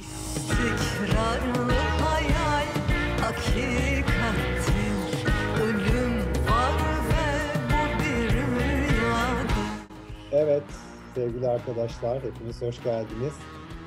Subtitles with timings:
[0.00, 2.66] İstikrarlı hayal
[3.20, 4.72] hakikattir
[5.62, 6.18] Ölüm
[6.50, 6.74] var
[7.08, 7.24] ve
[7.68, 9.70] bu bir rüyadır
[10.32, 10.62] Evet
[11.14, 13.34] sevgili arkadaşlar hepiniz hoş geldiniz.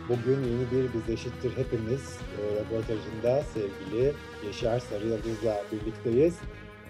[0.10, 4.14] Bugün yeni bir Biz Eşittir Hepimiz e, röportajında sevgili
[4.46, 6.36] Yaşar Sarı Yıldız'la birlikteyiz.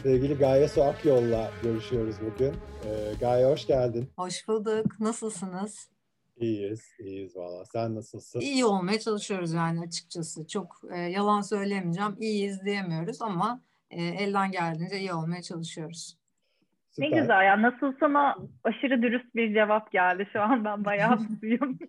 [0.03, 2.53] Sevgili Gaye Su Akyol'la görüşüyoruz bugün.
[2.85, 4.09] E, Gaye hoş geldin.
[4.15, 4.99] Hoş bulduk.
[4.99, 5.94] Nasılsınız?
[6.37, 7.65] İyiyiz, iyiyiz valla.
[7.65, 8.39] Sen nasılsın?
[8.39, 10.47] İyi olmaya çalışıyoruz yani açıkçası.
[10.47, 12.15] Çok e, yalan söyleyemeyeceğim.
[12.19, 16.17] İyiyiz diyemiyoruz ama e, elden geldiğince iyi olmaya çalışıyoruz.
[16.91, 17.11] Süper.
[17.11, 17.61] Ne güzel ya.
[17.61, 20.29] Nasılsana aşırı dürüst bir cevap geldi.
[20.33, 21.79] Şu an ben bayağı mutluyum.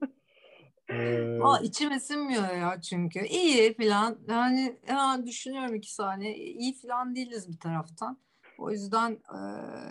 [0.90, 3.26] Ee, Aa, içim ısınmıyor ya çünkü.
[3.26, 4.18] İyi falan.
[4.28, 6.36] Yani hemen düşünüyorum iki saniye.
[6.36, 8.18] İyi falan değiliz bir taraftan.
[8.58, 9.38] O yüzden e,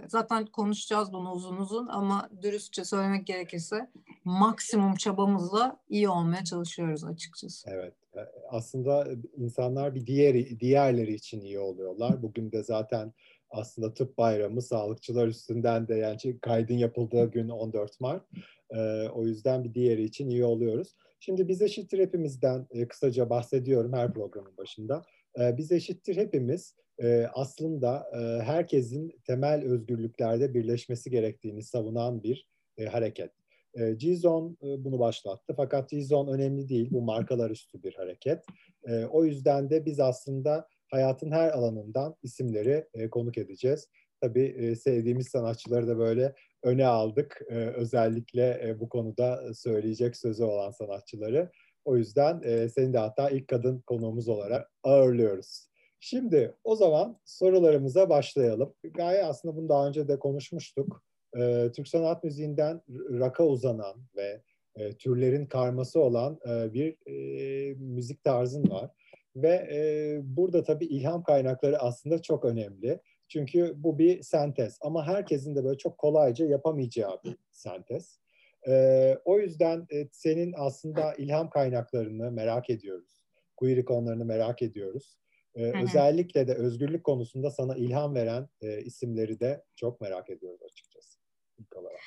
[0.08, 3.90] zaten konuşacağız bunu uzun uzun ama dürüstçe söylemek gerekirse
[4.24, 7.70] maksimum çabamızla iyi olmaya çalışıyoruz açıkçası.
[7.72, 7.94] Evet.
[8.16, 9.08] e, Aslında
[9.38, 12.22] insanlar bir diğeri diğerleri için iyi oluyorlar.
[12.22, 13.14] Bugün de zaten
[13.50, 18.24] aslında tıp bayramı sağlıkçılar üstünden de yani kaydın yapıldığı gün 14 Mart.
[18.72, 20.96] Ee, o yüzden bir diğeri için iyi oluyoruz.
[21.20, 25.04] Şimdi biz eşittir hepimizden e, kısaca bahsediyorum her programın başında.
[25.40, 32.86] Ee, biz eşittir hepimiz e, aslında e, herkesin temel özgürlüklerde birleşmesi gerektiğini savunan bir e,
[32.86, 33.32] hareket.
[33.74, 36.88] E, G-Zone e, bunu başlattı fakat G-Zone önemli değil.
[36.92, 38.46] Bu markalar üstü bir hareket.
[38.88, 43.88] E, o yüzden de biz aslında hayatın her alanından isimleri e, konuk edeceğiz.
[44.22, 47.42] Tabii e, sevdiğimiz sanatçıları da böyle öne aldık.
[47.50, 51.52] E, özellikle e, bu konuda söyleyecek sözü olan sanatçıları.
[51.86, 55.68] O yüzden e, seni de hatta ilk kadın konuğumuz olarak ağırlıyoruz.
[56.00, 58.74] Şimdi o zaman sorularımıza başlayalım.
[58.84, 61.04] Gaye aslında bunu daha önce de konuşmuştuk.
[61.38, 64.42] E, Türk sanat müziğinden rock'a uzanan ve
[64.76, 68.92] e, türlerin karması olan e, bir e, müzik tarzın var.
[69.36, 73.00] Ve e, burada tabii ilham kaynakları aslında çok önemli.
[73.28, 78.20] Çünkü bu bir sentez ama herkesin de böyle çok kolayca yapamayacağı bir sentez.
[78.68, 83.24] E, o yüzden e, senin aslında ilham kaynaklarını merak ediyoruz.
[83.58, 85.18] Queer ikonlarını merak ediyoruz.
[85.56, 85.84] E, hı.
[85.84, 91.20] özellikle de özgürlük konusunda sana ilham veren e, isimleri de çok merak ediyoruz açıkçası.
[91.58, 92.00] İlk olarak.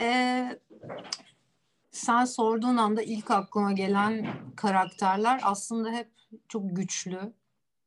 [0.00, 0.58] Ee,
[1.90, 4.26] sen sorduğun anda ilk aklıma gelen
[4.56, 6.08] karakterler aslında hep
[6.48, 7.32] çok güçlü,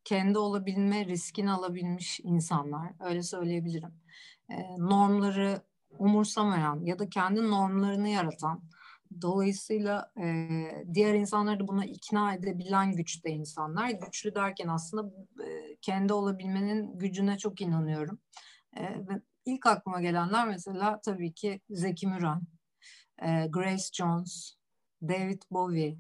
[0.04, 2.92] kendi olabilme riskini alabilmiş insanlar.
[3.06, 3.94] Öyle söyleyebilirim.
[4.50, 5.62] Ee, normları
[6.00, 8.62] umursamayan ya da kendi normlarını yaratan,
[9.22, 10.48] dolayısıyla e,
[10.94, 13.90] diğer insanları da buna ikna edebilen güçte insanlar.
[13.90, 18.20] Güçlü derken aslında e, kendi olabilmenin gücüne çok inanıyorum.
[18.78, 22.42] E, ve ilk aklıma gelenler mesela tabii ki Zeki Müren,
[23.22, 24.56] e, Grace Jones,
[25.02, 25.98] David Bowie,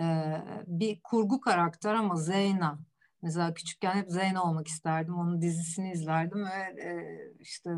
[0.00, 2.78] e, bir kurgu karakter ama Zeyna.
[3.26, 5.14] Mesela küçükken hep Zeyna olmak isterdim.
[5.14, 6.92] Onun dizisini izlerdim ve e,
[7.40, 7.70] işte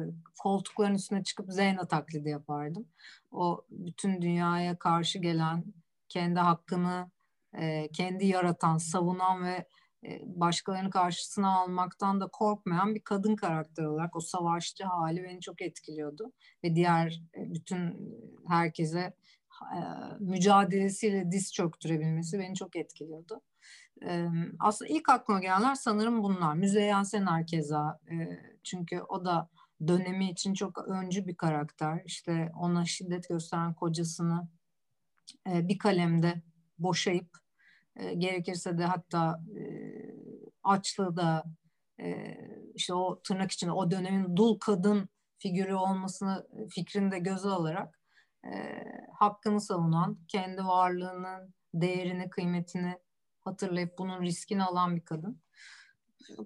[0.43, 2.89] koltukların üstüne çıkıp Zeyna taklidi yapardım.
[3.31, 5.65] O bütün dünyaya karşı gelen,
[6.09, 7.11] kendi hakkını
[7.59, 9.67] e, kendi yaratan, savunan ve
[10.05, 15.63] e, başkalarını karşısına almaktan da korkmayan bir kadın karakter olarak o savaşçı hali beni çok
[15.63, 16.33] etkiliyordu
[16.65, 18.13] ve diğer e, bütün
[18.49, 19.01] herkese
[19.77, 19.81] e,
[20.21, 23.41] mücadelesiyle diz çöktürebilmesi beni çok etkiliyordu.
[24.59, 26.55] Aslında ilk aklıma gelenler sanırım bunlar.
[26.55, 27.99] Müzeyyen Senar keza
[28.65, 29.49] çünkü o da
[29.87, 32.03] dönemi için çok öncü bir karakter.
[32.05, 34.49] İşte ona şiddet gösteren kocasını
[35.47, 36.43] bir kalemde
[36.79, 37.39] boşayıp
[38.19, 39.63] gerekirse de hatta e,
[40.63, 41.45] açlığı da
[42.75, 47.99] işte o tırnak içinde o dönemin dul kadın figürü olmasını fikrini de göze alarak
[49.13, 52.99] hakkını savunan, kendi varlığının değerini, kıymetini
[53.44, 55.43] hatırlayıp bunun riskini alan bir kadın.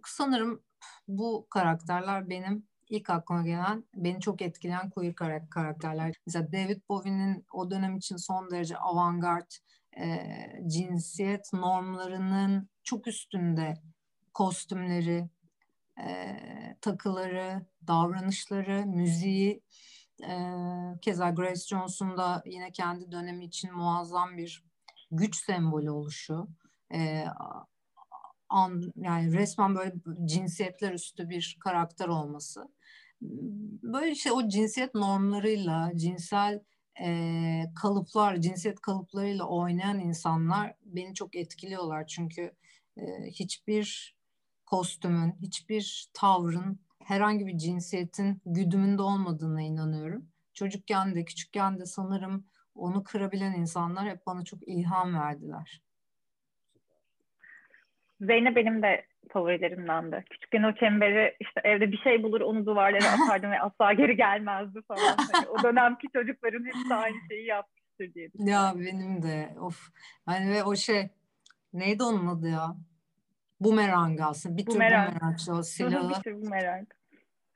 [0.07, 0.63] Sanırım
[1.09, 6.15] bu karakterler benim ilk aklıma gelen, beni çok etkileyen queer karak- karakterler.
[6.27, 9.51] Mesela David Bowie'nin o dönem için son derece avantgard,
[9.99, 10.19] e,
[10.67, 13.75] cinsiyet normlarının çok üstünde
[14.35, 15.29] kostümleri,
[16.01, 16.37] e,
[16.81, 19.63] takıları, davranışları, müziği,
[20.23, 20.35] e,
[21.03, 24.65] keza Grace Jones'un da yine kendi dönemi için muazzam bir
[25.11, 26.49] güç sembolü oluşu,
[26.95, 27.25] e,
[28.49, 29.95] an, yani resmen böyle
[30.25, 32.69] cinsiyetler üstü bir karakter olması.
[33.83, 36.61] Böyle işte o cinsiyet normlarıyla, cinsel
[37.03, 42.07] e, kalıplar, cinsiyet kalıplarıyla oynayan insanlar beni çok etkiliyorlar.
[42.07, 42.53] Çünkü
[42.97, 44.17] e, hiçbir
[44.67, 50.29] kostümün, hiçbir tavrın herhangi bir cinsiyetin güdümünde olmadığına inanıyorum.
[50.55, 55.83] Çocukken de küçükken de sanırım onu kırabilen insanlar hep bana çok ilham verdiler.
[58.23, 60.25] Zeynep benim de favorilerimdendi.
[60.31, 64.83] Küçükken o çemberi işte evde bir şey bulur onu duvarlara atardım ve asla geri gelmezdi
[64.89, 65.17] falan.
[65.33, 69.89] Hani o dönemki çocukların hepsi aynı şeyi yapmıştır diye Ya benim de of.
[70.27, 71.09] Hani ve o şey
[71.73, 72.77] neydi onun adı ya?
[73.61, 74.57] Bumerang aslında.
[74.57, 75.15] Bir tür Bumerang.
[75.15, 76.09] bumerang o silahı.
[76.09, 76.89] bir tür bumerang.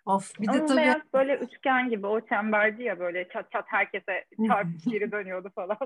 [0.07, 3.65] Of bir de Ama tabii beyaz böyle üçgen gibi o çemberdi ya böyle çat çat
[3.69, 5.79] herkese çarpıp geri dönüyordu falan.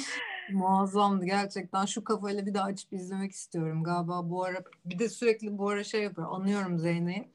[0.52, 1.84] muazzamdı gerçekten.
[1.84, 4.56] Şu kafayla bir daha açıp izlemek istiyorum galiba bu ara.
[4.84, 6.28] Bir de sürekli bu ara şey yapıyor.
[6.30, 7.28] Anıyorum Zeynep'i.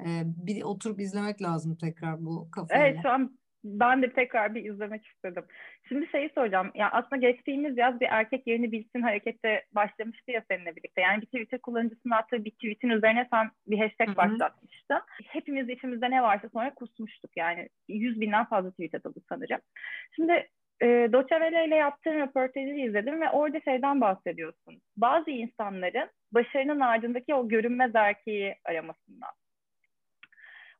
[0.00, 2.86] Ee, bir oturup izlemek lazım tekrar bu kafayla.
[2.86, 5.44] Evet şu an ben de tekrar bir izlemek istedim.
[5.88, 6.70] Şimdi şeyi soracağım.
[6.74, 11.00] Ya aslında geçtiğimiz yaz bir erkek yerini bilsin harekette başlamıştı ya seninle birlikte.
[11.00, 14.16] Yani bir Twitter kullanıcısının attığı bir tweetin üzerine sen bir hashtag Hı hı.
[14.16, 15.00] başlatmıştın.
[15.26, 17.30] Hepimiz içimizde ne varsa sonra kusmuştuk.
[17.36, 19.60] Yani 100 binden fazla tweet atıldı sanırım.
[20.16, 20.48] Şimdi
[20.82, 24.80] e, Welle ile yaptığın röportajı izledim ve orada şeyden bahsediyorsun.
[24.96, 29.30] Bazı insanların başarının ardındaki o görünmez erkeği aramasından.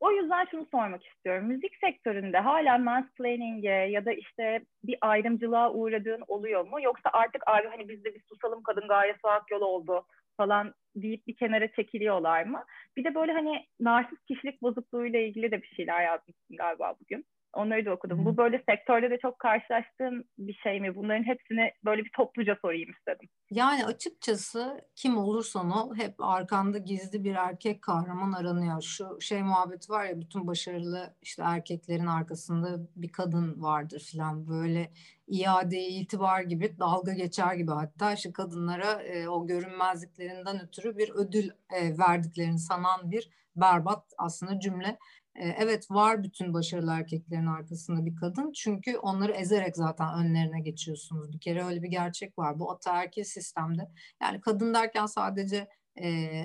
[0.02, 1.46] O yüzden şunu sormak istiyorum.
[1.46, 6.82] Müzik sektöründe hala mansplaining'e ya da işte bir ayrımcılığa uğradığın oluyor mu?
[6.82, 10.06] Yoksa artık abi hani biz de bir susalım kadın gayet sağ yol oldu
[10.36, 12.64] falan deyip bir kenara çekiliyorlar mı?
[12.96, 17.26] Bir de böyle hani narsist kişilik bozukluğuyla ilgili de bir şeyler yazmışsın galiba bugün.
[17.52, 18.20] Onları da okudum.
[18.20, 18.24] Hı.
[18.24, 20.94] Bu böyle sektörde de çok karşılaştığın bir şey mi?
[20.94, 23.28] Bunların hepsini böyle bir topluca sorayım istedim.
[23.50, 28.82] Yani açıkçası kim olursan ol hep arkanda gizli bir erkek kahraman aranıyor.
[28.82, 34.90] Şu şey muhabbeti var ya bütün başarılı işte erkeklerin arkasında bir kadın vardır falan böyle
[35.26, 41.50] iade itibar gibi dalga geçer gibi hatta işte kadınlara e, o görünmezliklerinden ötürü bir ödül
[41.70, 44.98] e, verdiklerini sanan bir berbat aslında cümle.
[45.34, 48.52] E, Evet var bütün başarılı erkeklerin arkasında bir kadın.
[48.52, 51.32] Çünkü onları ezerek zaten önlerine geçiyorsunuz.
[51.32, 52.58] Bir kere öyle bir gerçek var.
[52.58, 53.88] Bu ataerkil sistemde.
[54.22, 55.68] Yani kadın derken sadece
[56.02, 56.44] e,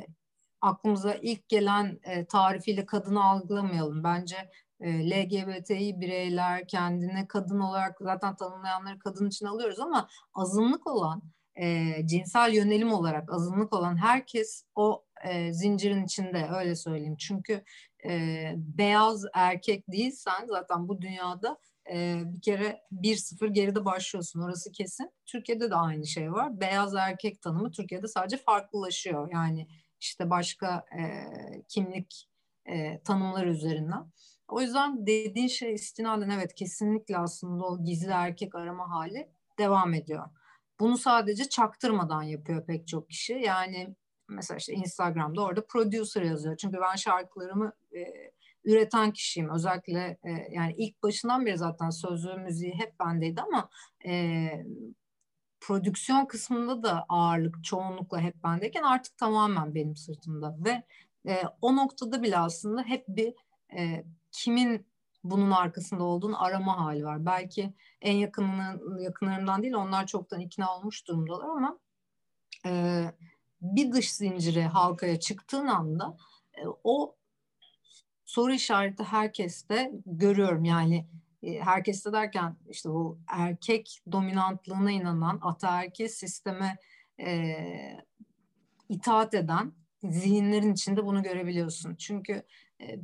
[0.62, 4.04] aklımıza ilk gelen e, tarifiyle kadını algılamayalım.
[4.04, 4.50] Bence
[4.80, 11.22] e, LGBTİ bireyler kendine kadın olarak zaten tanımlayanları kadın için alıyoruz ama azınlık olan
[11.62, 17.16] e, cinsel yönelim olarak azınlık olan herkes o e, zincirin içinde öyle söyleyeyim.
[17.20, 17.64] Çünkü
[18.06, 21.58] e, beyaz erkek değilsen zaten bu dünyada
[21.94, 25.12] e, bir kere 1-0 geride başlıyorsun orası kesin.
[25.26, 26.60] Türkiye'de de aynı şey var.
[26.60, 29.30] Beyaz erkek tanımı Türkiye'de sadece farklılaşıyor.
[29.34, 29.68] Yani
[30.00, 31.04] işte başka e,
[31.68, 32.30] kimlik
[32.66, 34.12] e, tanımları üzerinden.
[34.48, 39.30] O yüzden dediğin şey istinaden evet kesinlikle aslında o gizli erkek arama hali
[39.60, 40.30] devam ediyor.
[40.80, 43.34] Bunu sadece çaktırmadan yapıyor pek çok kişi.
[43.34, 43.96] Yani
[44.30, 46.58] mesela işte Instagram'da orada producer yazıyor.
[46.58, 48.32] Çünkü ben şarkılarımı e,
[48.66, 49.50] üreten kişiyim.
[49.50, 53.70] Özellikle e, yani ilk başından beri zaten sözlü müziği hep bendeydi ama
[54.06, 54.50] e,
[55.62, 60.84] prodüksiyon kısmında da ağırlık çoğunlukla hep bendeyken artık tamamen benim sırtımda ve
[61.32, 63.34] e, o noktada bile aslında hep bir
[63.78, 64.88] e, kimin
[65.24, 67.26] bunun arkasında olduğunu arama hali var.
[67.26, 71.80] Belki en yakınının, yakınlarımdan değil onlar çoktan ikna olmuş durumdalar ama
[72.66, 73.04] e,
[73.62, 76.18] bir dış zinciri halkaya çıktığın anda
[76.54, 77.16] e, o
[78.26, 80.66] soru işareti herkeste görüyorum.
[80.66, 81.08] Yani
[81.44, 86.78] e, herkeste derken işte bu erkek dominantlığına inanan ataerkil sisteme
[87.20, 87.58] e,
[88.90, 91.96] itaat eden zihinlerin içinde bunu görebiliyorsun.
[91.96, 92.44] Çünkü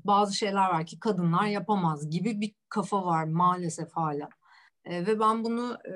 [0.03, 4.29] bazı şeyler var ki kadınlar yapamaz gibi bir kafa var maalesef hala.
[4.85, 5.93] E, ve ben bunu e,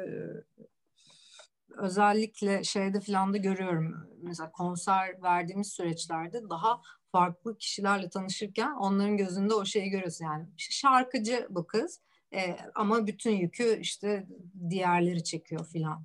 [1.77, 4.09] özellikle şeyde falan da görüyorum.
[4.21, 6.81] Mesela konser verdiğimiz süreçlerde daha
[7.11, 10.25] farklı kişilerle tanışırken onların gözünde o şeyi görüyorsun.
[10.25, 12.01] Yani şarkıcı bu kız
[12.33, 14.27] e, ama bütün yükü işte
[14.69, 16.03] diğerleri çekiyor filan.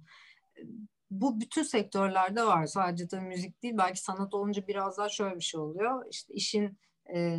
[1.11, 2.67] Bu bütün sektörlerde var.
[2.67, 3.75] Sadece tabii müzik değil.
[3.79, 6.07] Belki sanat olunca biraz daha şöyle bir şey oluyor.
[6.11, 6.79] İşte işin
[7.15, 7.39] e,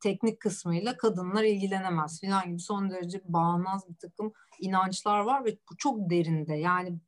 [0.00, 5.76] teknik kısmıyla kadınlar ilgilenemez filan gibi son derece bağnaz bir takım inançlar var ve bu
[5.76, 6.54] çok derinde.
[6.54, 6.98] Yani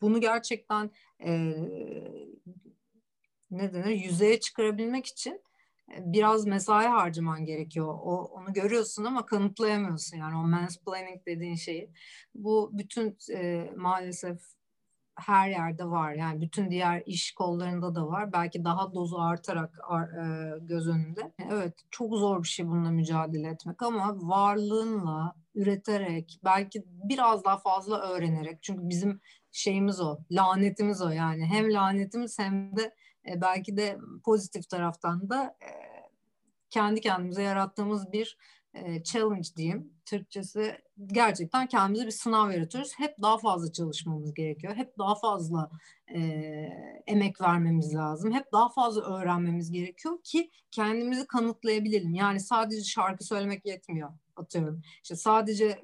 [0.00, 1.54] bunu gerçekten e,
[3.50, 5.42] ne denir yüzeye çıkarabilmek için
[5.88, 7.86] biraz mesai harcaman gerekiyor.
[7.88, 11.90] O, onu görüyorsun ama kanıtlayamıyorsun yani o mansplaining dediğin şeyi.
[12.34, 14.55] Bu bütün e, maalesef
[15.16, 16.12] her yerde var.
[16.12, 18.32] Yani bütün diğer iş kollarında da var.
[18.32, 20.24] Belki daha dozu artarak e,
[20.60, 21.32] göz önünde.
[21.50, 28.00] Evet çok zor bir şey bununla mücadele etmek ama varlığınla, üreterek, belki biraz daha fazla
[28.00, 28.62] öğrenerek.
[28.62, 29.20] Çünkü bizim
[29.52, 31.46] şeyimiz o, lanetimiz o yani.
[31.46, 32.94] Hem lanetimiz hem de
[33.28, 35.70] e, belki de pozitif taraftan da e,
[36.70, 38.38] kendi kendimize yarattığımız bir
[39.04, 39.95] challenge diyeyim.
[40.06, 42.92] Türkçesi gerçekten kendimize bir sınav yaratıyoruz.
[42.98, 44.76] Hep daha fazla çalışmamız gerekiyor.
[44.76, 45.70] Hep daha fazla
[46.14, 46.20] e,
[47.06, 48.32] emek vermemiz lazım.
[48.32, 52.14] Hep daha fazla öğrenmemiz gerekiyor ki kendimizi kanıtlayabilelim.
[52.14, 54.82] Yani sadece şarkı söylemek yetmiyor atıyorum.
[55.02, 55.82] İşte sadece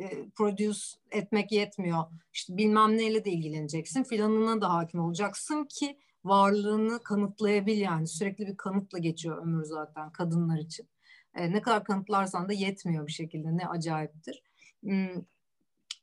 [0.00, 2.04] e, produce etmek yetmiyor.
[2.32, 4.02] İşte bilmem neyle de ilgileneceksin.
[4.02, 8.06] Filanına da hakim olacaksın ki varlığını kanıtlayabil yani.
[8.06, 10.91] Sürekli bir kanıtla geçiyor ömür zaten kadınlar için.
[11.34, 13.56] E, ne kadar kanıtlarsan da yetmiyor bir şekilde.
[13.56, 14.42] Ne acayiptir.
[14.82, 15.22] Hmm.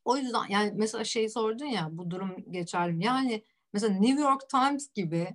[0.06, 3.06] O yüzden yani mesela şey sordun ya bu durum geçerli mi?
[3.06, 3.44] Yani
[3.74, 5.28] mesela New York Times gibi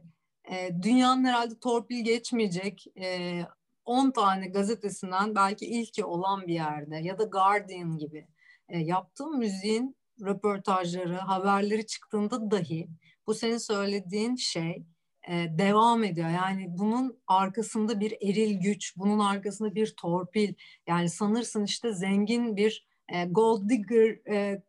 [0.50, 3.40] e, dünyanın herhalde torpil geçmeyecek e,
[3.84, 8.26] 10 tane gazetesinden belki ilki olan bir yerde ya da Guardian gibi
[8.68, 12.88] e, yaptığım müziğin röportajları, haberleri çıktığında dahi
[13.26, 14.84] bu senin söylediğin şey
[15.28, 16.28] e, devam ediyor.
[16.28, 20.54] Yani bunun arkasında bir eril güç, bunun arkasında bir torpil.
[20.86, 24.62] Yani sanırsın işte zengin bir e, gold digger e,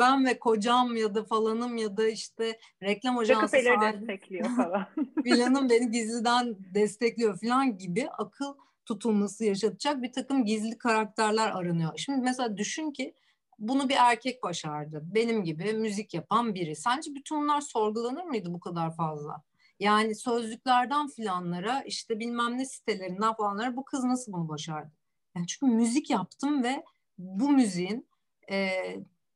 [0.00, 4.86] ben ve kocam ya da falanım ya da işte reklam ajansı sahibi destekliyor falan.
[5.24, 8.54] filanım beni gizliden destekliyor falan gibi akıl
[8.86, 11.92] tutulması yaşatacak bir takım gizli karakterler aranıyor.
[11.96, 13.14] Şimdi mesela düşün ki
[13.58, 15.02] bunu bir erkek başardı.
[15.04, 16.76] Benim gibi müzik yapan biri.
[16.76, 19.42] Sence bütün bunlar sorgulanır mıydı bu kadar fazla?
[19.80, 24.92] Yani sözlüklerden filanlara işte bilmem ne sitelerinden falanlara bu kız nasıl bunu başardı?
[25.36, 26.84] Yani çünkü müzik yaptım ve
[27.18, 28.08] bu müziğin
[28.50, 28.70] e,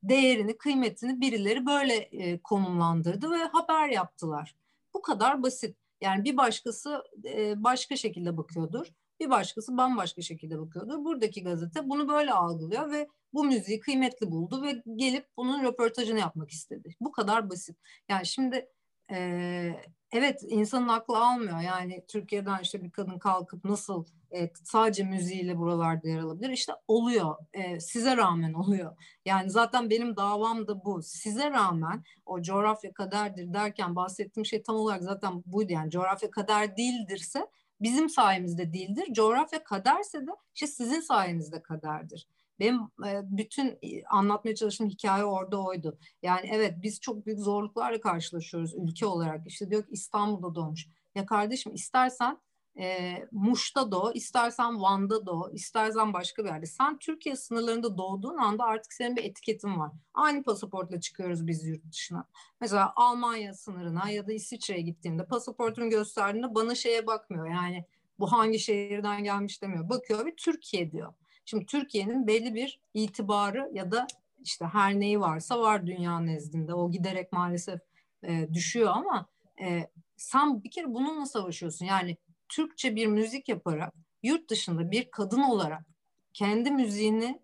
[0.02, 4.56] değerini, kıymetini birileri böyle e, konumlandırdı ve haber yaptılar.
[4.94, 5.76] Bu kadar basit.
[6.00, 8.86] Yani bir başkası e, başka şekilde bakıyordur.
[9.20, 11.04] Bir başkası bambaşka şekilde bakıyordur.
[11.04, 16.50] Buradaki gazete bunu böyle algılıyor ve bu müziği kıymetli buldu ve gelip bunun röportajını yapmak
[16.50, 16.94] istedi.
[17.00, 17.76] Bu kadar basit.
[18.08, 18.68] Yani şimdi
[19.10, 19.80] e,
[20.12, 21.60] evet insanın aklı almıyor.
[21.60, 26.50] Yani Türkiye'den işte bir kadın kalkıp nasıl e, sadece müziğiyle buralarda yer alabilir?
[26.50, 27.36] İşte oluyor.
[27.52, 28.96] E, size rağmen oluyor.
[29.24, 31.02] Yani zaten benim davam da bu.
[31.02, 35.72] Size rağmen o coğrafya kaderdir derken bahsettiğim şey tam olarak zaten buydu.
[35.72, 37.46] Yani coğrafya kader değildirse
[37.80, 39.12] bizim sayemizde değildir.
[39.12, 42.28] Coğrafya kaderse de işte sizin sayenizde kaderdir.
[42.60, 43.78] Benim e, bütün
[44.10, 45.98] anlatmaya çalıştığım hikaye orada oydu.
[46.22, 49.46] Yani evet biz çok büyük zorluklarla karşılaşıyoruz ülke olarak.
[49.46, 50.86] İşte diyor ki İstanbul'da doğmuş.
[51.14, 52.38] Ya kardeşim istersen
[52.78, 56.66] e, Muş'ta doğ, istersen Van'da doğ, istersen başka bir yerde.
[56.66, 59.92] Sen Türkiye sınırlarında doğduğun anda artık senin bir etiketin var.
[60.14, 62.24] Aynı pasaportla çıkıyoruz biz yurt dışına.
[62.60, 67.46] Mesela Almanya sınırına ya da İsviçre'ye gittiğimde pasaportumu gösterdiğinde bana şeye bakmıyor.
[67.46, 67.84] Yani
[68.18, 69.88] bu hangi şehirden gelmiş demiyor.
[69.88, 71.12] Bakıyor bir Türkiye diyor.
[71.44, 74.06] Şimdi Türkiye'nin belli bir itibarı ya da
[74.44, 76.74] işte her neyi varsa var dünya nezdinde.
[76.74, 77.80] O giderek maalesef
[78.22, 79.26] e, düşüyor ama
[79.62, 81.86] e, sen bir kere bununla savaşıyorsun.
[81.86, 82.16] Yani
[82.48, 85.84] Türkçe bir müzik yaparak yurt dışında bir kadın olarak
[86.32, 87.40] kendi müziğini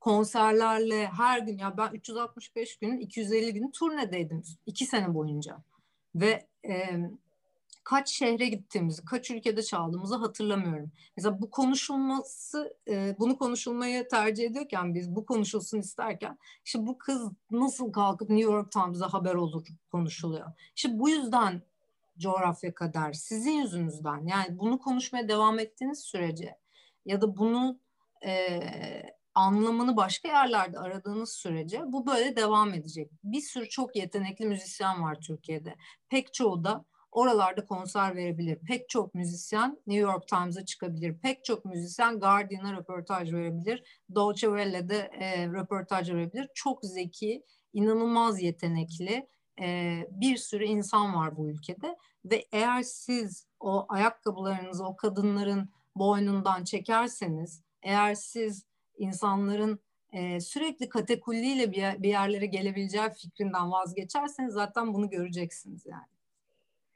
[0.00, 5.56] konserlerle her gün ya ben 365 gün 250 gün turnedeydim iki sene boyunca
[6.14, 7.00] ve e,
[7.84, 10.92] kaç şehre gittiğimizi, kaç ülkede çaldığımızı hatırlamıyorum.
[11.16, 17.30] Mesela bu konuşulması, e, bunu konuşulmayı tercih ediyorken biz bu konuşulsun isterken işte bu kız
[17.50, 20.52] nasıl kalkıp New York Times'a haber olur konuşuluyor.
[20.76, 21.62] İşte bu yüzden
[22.18, 26.56] coğrafya kadar sizin yüzünüzden yani bunu konuşmaya devam ettiğiniz sürece
[27.06, 27.80] ya da bunu
[28.26, 28.60] e,
[29.34, 33.10] anlamını başka yerlerde aradığınız sürece bu böyle devam edecek.
[33.24, 35.74] Bir sürü çok yetenekli müzisyen var Türkiye'de.
[36.08, 38.58] Pek çoğu da oralarda konser verebilir.
[38.58, 41.18] Pek çok müzisyen New York Times'a çıkabilir.
[41.18, 43.84] Pek çok müzisyen Guardian'a röportaj verebilir.
[44.14, 46.48] Dolce Welle'de e, röportaj verebilir.
[46.54, 49.28] Çok zeki, inanılmaz yetenekli
[49.60, 56.64] e, bir sürü insan var bu ülkede ve eğer siz o ayakkabılarınızı o kadınların boynundan
[56.64, 58.66] çekerseniz, eğer siz
[58.98, 59.80] insanların
[60.12, 66.21] e, sürekli katekulliyle bir, bir yerlere gelebileceği fikrinden vazgeçerseniz zaten bunu göreceksiniz yani.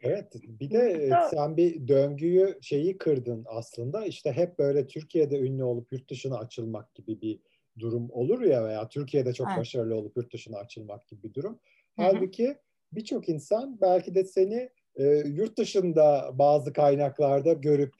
[0.00, 5.92] Evet bir de sen bir döngüyü şeyi kırdın aslında işte hep böyle Türkiye'de ünlü olup
[5.92, 7.40] yurt dışına açılmak gibi bir
[7.78, 9.58] durum olur ya veya Türkiye'de çok evet.
[9.58, 11.58] başarılı olup yurt dışına açılmak gibi bir durum.
[11.96, 12.56] Halbuki
[12.92, 17.94] birçok insan belki de seni e, yurt dışında bazı kaynaklarda görüp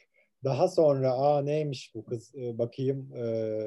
[0.45, 3.59] daha sonra aa neymiş bu kız e, bakayım e,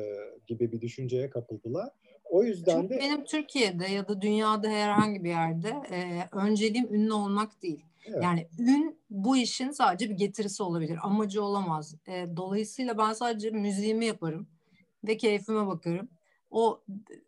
[0.48, 1.90] gibi bir düşünceye kapıldılar.
[2.30, 5.98] O yüzden Çünkü de benim Türkiye'de ya da dünyada herhangi bir yerde e,
[6.32, 7.86] önceliğim ünlü olmak değil.
[8.10, 8.24] Evet.
[8.24, 11.00] Yani ün bu işin sadece bir getirisi olabilir.
[11.02, 11.96] Amacı olamaz.
[12.08, 14.48] E, dolayısıyla ben sadece müziğimi yaparım
[15.08, 16.10] ve keyfime bakarım.
[16.52, 16.84] O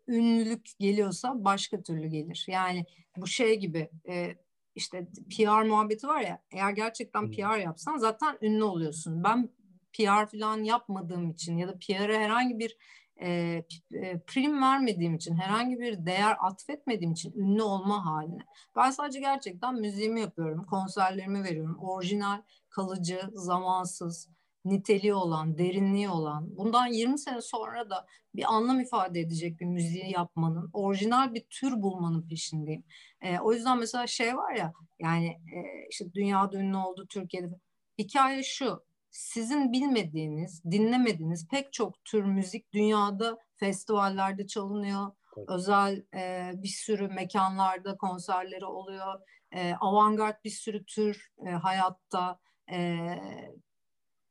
[0.08, 2.44] ünlülük geliyorsa başka türlü gelir.
[2.48, 2.84] Yani
[3.16, 4.34] bu şey gibi e,
[4.74, 9.24] işte PR muhabbeti var ya eğer gerçekten PR yapsan zaten ünlü oluyorsun.
[9.24, 9.48] Ben
[9.92, 12.76] PR falan yapmadığım için ya da PR'a herhangi bir
[13.22, 18.42] e, e, prim vermediğim için, herhangi bir değer atfetmediğim için ünlü olma haline.
[18.76, 21.78] Ben sadece gerçekten müziğimi yapıyorum, konserlerimi veriyorum.
[21.80, 24.28] Orijinal, kalıcı, zamansız,
[24.64, 30.10] niteliği olan, derinliği olan, bundan 20 sene sonra da bir anlam ifade edecek bir müziği
[30.10, 32.84] yapmanın, orijinal bir tür bulmanın peşindeyim.
[33.20, 37.60] E, o yüzden mesela şey var ya, yani e, işte dünyada ünlü oldu Türkiye'de.
[37.98, 45.12] Hikaye şu, sizin bilmediğiniz, dinlemediğiniz pek çok tür müzik dünyada festivallerde çalınıyor.
[45.36, 45.48] Evet.
[45.50, 49.20] Özel e, bir sürü mekanlarda konserleri oluyor.
[49.54, 52.40] E, avantgard bir sürü tür e, hayatta.
[52.72, 53.06] E,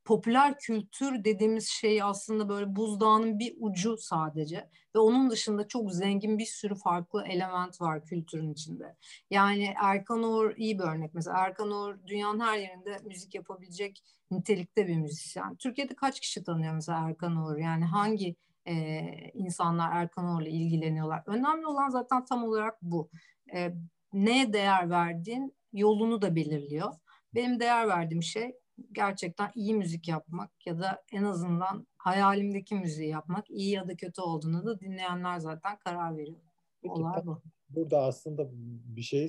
[0.06, 6.38] popüler kültür dediğimiz şey aslında böyle buzdağının bir ucu sadece ve onun dışında çok zengin
[6.38, 8.96] bir sürü farklı element var kültürün içinde.
[9.30, 11.14] Yani Erkan Oğur iyi bir örnek.
[11.14, 15.56] Mesela Erkan Oğur dünyanın her yerinde müzik yapabilecek nitelikte bir müzisyen.
[15.56, 17.58] Türkiye'de kaç kişi tanıyor mesela Erkan Oğur?
[17.58, 18.36] Yani hangi
[18.68, 19.02] e,
[19.34, 21.24] insanlar Erkan Oğur'la ilgileniyorlar?
[21.26, 23.10] Önemli olan zaten tam olarak bu.
[23.54, 23.74] E,
[24.14, 26.94] neye değer verdiğin yolunu da belirliyor.
[27.36, 28.61] Benim değer verdiğim şey
[28.92, 34.22] gerçekten iyi müzik yapmak ya da en azından hayalimdeki müziği yapmak iyi ya da kötü
[34.22, 36.40] olduğunu da dinleyenler zaten karar veriyor.
[36.82, 37.42] Peki, Olay bu.
[37.70, 38.50] Burada aslında
[38.96, 39.28] bir şey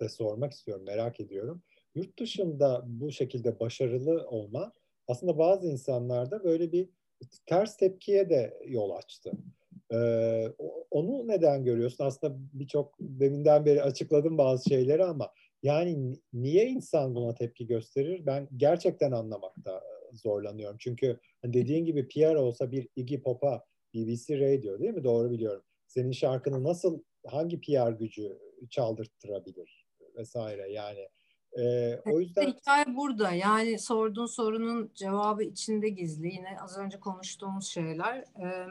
[0.00, 1.62] de sormak istiyorum, merak ediyorum.
[1.94, 4.72] Yurt dışında bu şekilde başarılı olma
[5.08, 6.88] aslında bazı insanlarda böyle bir
[7.46, 9.32] ters tepkiye de yol açtı.
[9.92, 10.48] Ee,
[10.90, 12.04] onu neden görüyorsun?
[12.04, 15.30] Aslında birçok deminden beri açıkladım bazı şeyleri ama
[15.62, 18.26] yani niye insan buna tepki gösterir?
[18.26, 20.76] Ben gerçekten anlamakta e, zorlanıyorum.
[20.80, 23.64] Çünkü hani dediğin gibi PR olsa bir Iggy Pop'a
[23.94, 25.04] BBC Radio değil mi?
[25.04, 25.62] Doğru biliyorum.
[25.86, 28.38] Senin şarkını nasıl hangi PR gücü
[28.70, 29.86] çaldırttırabilir
[30.16, 31.08] vesaire yani.
[31.58, 33.30] Ee, o yüzden hikaye burada.
[33.30, 36.26] Yani sorduğun sorunun cevabı içinde gizli.
[36.26, 38.18] Yine az önce konuştuğumuz şeyler.
[38.18, 38.66] Ee,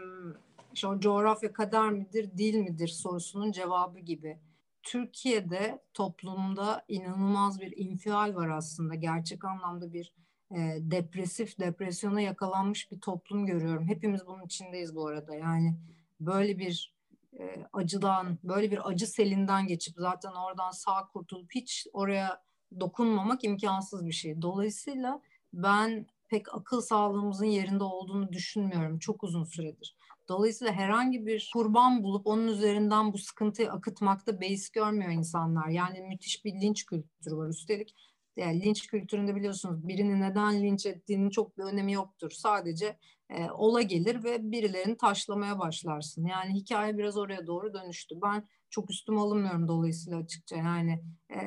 [0.74, 4.40] işte coğrafya kader midir, değil midir sorusunun cevabı gibi.
[4.84, 8.96] Türkiye'de toplumda inanılmaz bir infial var aslında.
[8.96, 10.14] Gerçek anlamda bir
[10.52, 13.88] e, depresif, depresyona yakalanmış bir toplum görüyorum.
[13.88, 15.36] Hepimiz bunun içindeyiz bu arada.
[15.36, 15.76] Yani
[16.20, 16.96] böyle bir
[17.40, 22.44] e, acıdan, böyle bir acı selinden geçip zaten oradan sağ kurtulup hiç oraya
[22.80, 24.42] dokunmamak imkansız bir şey.
[24.42, 25.22] Dolayısıyla
[25.54, 29.96] ben pek akıl sağlığımızın yerinde olduğunu düşünmüyorum çok uzun süredir.
[30.30, 35.68] Dolayısıyla herhangi bir kurban bulup onun üzerinden bu sıkıntıyı akıtmakta beis görmüyor insanlar.
[35.68, 37.50] Yani müthiş bir linç kültürü var.
[37.50, 37.96] Üstelik
[38.38, 42.32] yani linç kültüründe biliyorsunuz birini neden linç ettiğinin çok bir önemi yoktur.
[42.32, 42.98] Sadece
[43.30, 46.26] e, ola gelir ve birilerini taşlamaya başlarsın.
[46.26, 48.16] Yani hikaye biraz oraya doğru dönüştü.
[48.22, 50.56] Ben çok üstüme alınmıyorum dolayısıyla açıkça.
[50.56, 51.40] Yani e,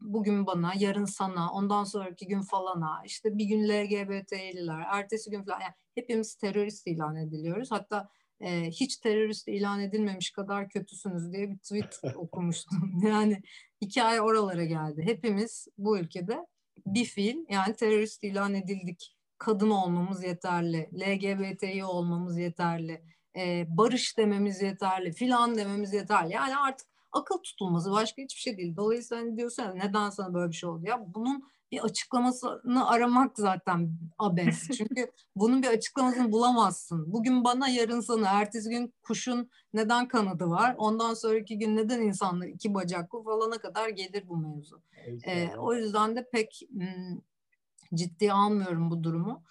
[0.00, 5.60] bugün bana, yarın sana, ondan sonraki gün falana, işte bir gün LGBT'liler, ertesi gün falan.
[5.60, 7.70] Yani hepimiz terörist ilan ediliyoruz.
[7.70, 8.08] Hatta
[8.40, 13.02] e, hiç terörist ilan edilmemiş kadar kötüsünüz diye bir tweet okumuştum.
[13.06, 13.42] Yani
[13.80, 15.02] hikaye oralara geldi.
[15.04, 16.46] Hepimiz bu ülkede
[16.86, 19.16] bir fiil yani terörist ilan edildik.
[19.38, 23.02] Kadın olmamız yeterli, LGBT'yi olmamız yeterli,
[23.36, 26.32] e, barış dememiz yeterli, filan dememiz yeterli.
[26.32, 28.76] Yani artık akıl tutulması başka hiçbir şey değil.
[28.76, 33.90] Dolayısıyla hani diyorsun neden sana böyle bir şey oldu ya bunun bir açıklamasını aramak zaten
[34.18, 34.68] abes.
[34.78, 37.12] Çünkü bunun bir açıklamasını bulamazsın.
[37.12, 42.46] Bugün bana yarın sana, ertesi gün kuşun neden kanadı var, ondan sonraki gün neden insanlar
[42.46, 44.82] iki bacaklı falana kadar gelir bu mevzu.
[45.26, 47.18] Ee, o yüzden de pek m,
[47.94, 49.42] ciddiye almıyorum bu durumu.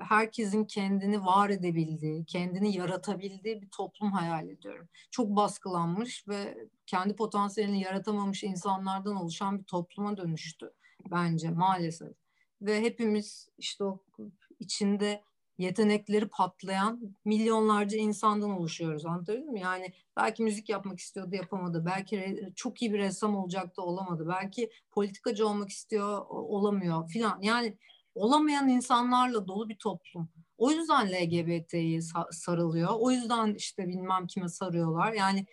[0.00, 4.88] Herkesin kendini var edebildiği, kendini yaratabildiği bir toplum hayal ediyorum.
[5.10, 10.72] Çok baskılanmış ve kendi potansiyelini yaratamamış insanlardan oluşan bir topluma dönüştü
[11.10, 12.12] bence maalesef.
[12.62, 14.00] Ve hepimiz işte o
[14.58, 15.22] içinde
[15.58, 19.60] yetenekleri patlayan milyonlarca insandan oluşuyoruz anlatabildim mi?
[19.60, 21.86] Yani belki müzik yapmak istiyordu yapamadı.
[21.86, 24.28] Belki çok iyi bir ressam olacaktı olamadı.
[24.28, 27.38] Belki politikacı olmak istiyor olamıyor filan.
[27.42, 27.78] Yani
[28.14, 30.28] olamayan insanlarla dolu bir toplum.
[30.58, 32.88] O yüzden LGBT'yi sarılıyor.
[32.98, 35.12] O yüzden işte bilmem kime sarıyorlar.
[35.12, 35.46] Yani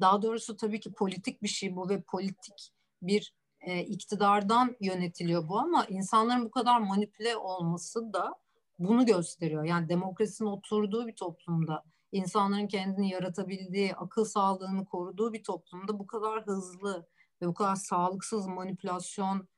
[0.00, 5.58] daha doğrusu tabii ki politik bir şey bu ve politik bir e, iktidardan yönetiliyor bu
[5.58, 8.34] ama insanların bu kadar manipüle olması da
[8.78, 9.64] bunu gösteriyor.
[9.64, 16.46] Yani demokrasinin oturduğu bir toplumda, insanların kendini yaratabildiği, akıl sağlığını koruduğu bir toplumda bu kadar
[16.46, 17.06] hızlı
[17.42, 19.48] ve bu kadar sağlıksız manipülasyon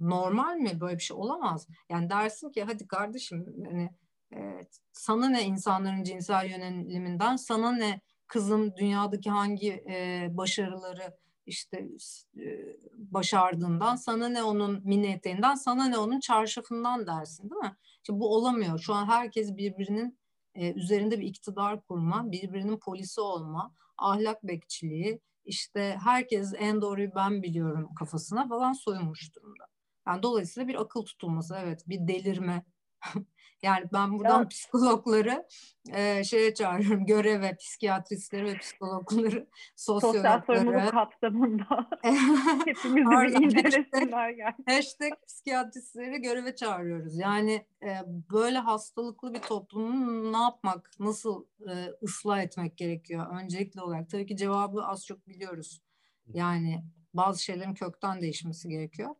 [0.00, 0.80] normal mi?
[0.80, 1.66] Böyle bir şey olamaz.
[1.88, 3.90] Yani dersin ki hadi kardeşim hani
[4.34, 4.60] e,
[4.92, 11.88] sana ne insanların cinsel yöneliminden, sana ne kızın dünyadaki hangi e, başarıları işte
[12.36, 17.76] e, başardığından, sana ne onun mini eteğinden, sana ne onun çarşafından dersin değil mi?
[17.96, 18.78] İşte bu olamıyor.
[18.78, 20.18] Şu an herkes birbirinin
[20.54, 27.42] e, üzerinde bir iktidar kurma, birbirinin polisi olma, ahlak bekçiliği, işte herkes en doğruyu ben
[27.42, 29.69] biliyorum kafasına falan soyunmuş durumda.
[30.06, 32.64] Yani dolayısıyla bir akıl tutulması, evet bir delirme,
[33.62, 34.48] Yani ben buradan Ya.
[34.48, 35.46] psikologları
[35.92, 40.46] e, şeye çağırıyorum göreve, psikiyatristleri ve psikologları, Sosyal sosyologları.
[40.46, 41.90] sorumluluk kapsamında
[42.66, 44.54] hepimizi bir incelesinler yani.
[44.66, 47.18] Hashtag psikiyatristleri göreve çağırıyoruz.
[47.18, 47.88] Yani e,
[48.32, 54.10] böyle hastalıklı bir toplumu ne yapmak, nasıl e, ıslah etmek gerekiyor öncelikli olarak?
[54.10, 55.82] Tabii ki cevabı az çok biliyoruz.
[56.26, 56.84] Yani
[57.14, 59.14] bazı şeylerin kökten değişmesi gerekiyor.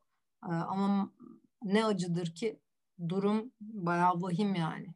[0.44, 1.11] E, ama
[1.62, 2.57] ne acıdır ki
[3.09, 4.87] durum bayağı vahim yani.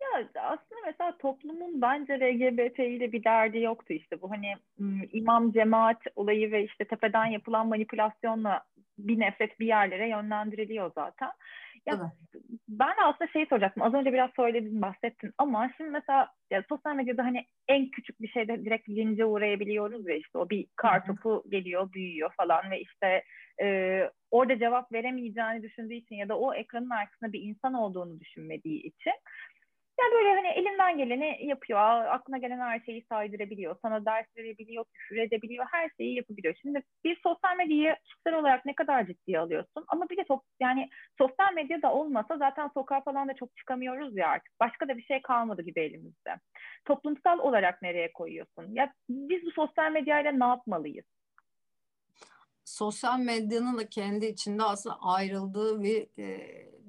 [0.00, 4.54] Ya aslında mesela toplumun bence LGBT ile bir derdi yoktu işte bu hani
[5.12, 8.64] imam cemaat olayı ve işte tepeden yapılan manipülasyonla
[8.98, 11.30] bir nefret bir yerlere yönlendiriliyor zaten.
[11.86, 12.12] Ya
[12.68, 13.82] ben de aslında şeyi soracaktım.
[13.82, 18.28] Az önce biraz söyledin, bahsettin ama şimdi mesela ya sosyal medyada hani en küçük bir
[18.28, 23.22] şeyde direkt lince uğrayabiliyoruz ve işte o bir kar topu geliyor, büyüyor falan ve işte
[23.62, 28.82] e, orada cevap veremeyeceğini düşündüğü için ya da o ekranın arkasında bir insan olduğunu düşünmediği
[28.82, 29.12] için
[30.00, 31.80] yani böyle hani elinden geleni yapıyor.
[32.04, 33.76] Aklına gelen her şeyi saydırabiliyor.
[33.82, 35.66] Sana ders verebiliyor, küfür edebiliyor.
[35.72, 36.54] Her şeyi yapabiliyor.
[36.62, 39.84] Şimdi bir sosyal medyayı kişisel olarak ne kadar ciddiye alıyorsun?
[39.88, 44.16] Ama bir de çok yani sosyal medya da olmasa zaten sokağa falan da çok çıkamıyoruz
[44.16, 44.60] ya artık.
[44.60, 46.36] Başka da bir şey kalmadı gibi elimizde.
[46.84, 48.74] Toplumsal olarak nereye koyuyorsun?
[48.74, 51.04] Ya biz bu sosyal medyayla ne yapmalıyız?
[52.66, 56.38] sosyal medyanın da kendi içinde aslında ayrıldığı bir e,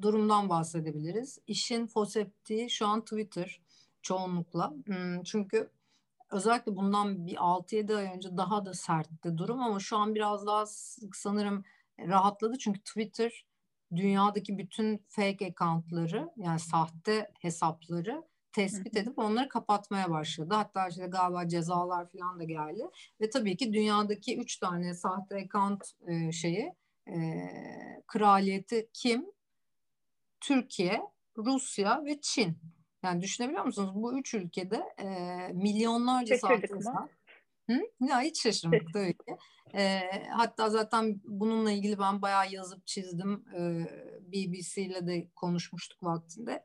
[0.02, 1.40] durumdan bahsedebiliriz.
[1.48, 3.62] İşin foseptiği şu an Twitter
[4.02, 4.74] çoğunlukla.
[4.86, 5.70] Hmm, çünkü
[6.32, 10.66] özellikle bundan bir 6-7 ay önce daha da sertti durum ama şu an biraz daha
[11.14, 11.64] sanırım
[12.00, 12.58] rahatladı.
[12.58, 13.46] Çünkü Twitter
[13.96, 20.54] dünyadaki bütün fake accountları yani sahte hesapları tespit edip onları kapatmaya başladı.
[20.54, 22.90] Hatta işte galiba cezalar falan da geldi.
[23.22, 26.74] Ve tabii ki dünyadaki üç tane sahte account e, şeyi
[27.08, 27.18] e,
[28.08, 29.26] kraliyeti kim?
[30.42, 31.02] Türkiye,
[31.38, 32.58] Rusya ve Çin.
[33.04, 33.92] Yani düşünebiliyor musunuz?
[33.96, 35.08] Bu üç ülkede e,
[35.54, 37.10] milyonlarca hesap.
[37.70, 37.82] Hı?
[38.10, 39.38] Ya hiç şaşırmadık tabii ki.
[39.74, 43.46] E, hatta zaten bununla ilgili ben bayağı yazıp çizdim.
[43.56, 43.86] E,
[44.32, 46.64] BBC ile de konuşmuştuk vaktinde.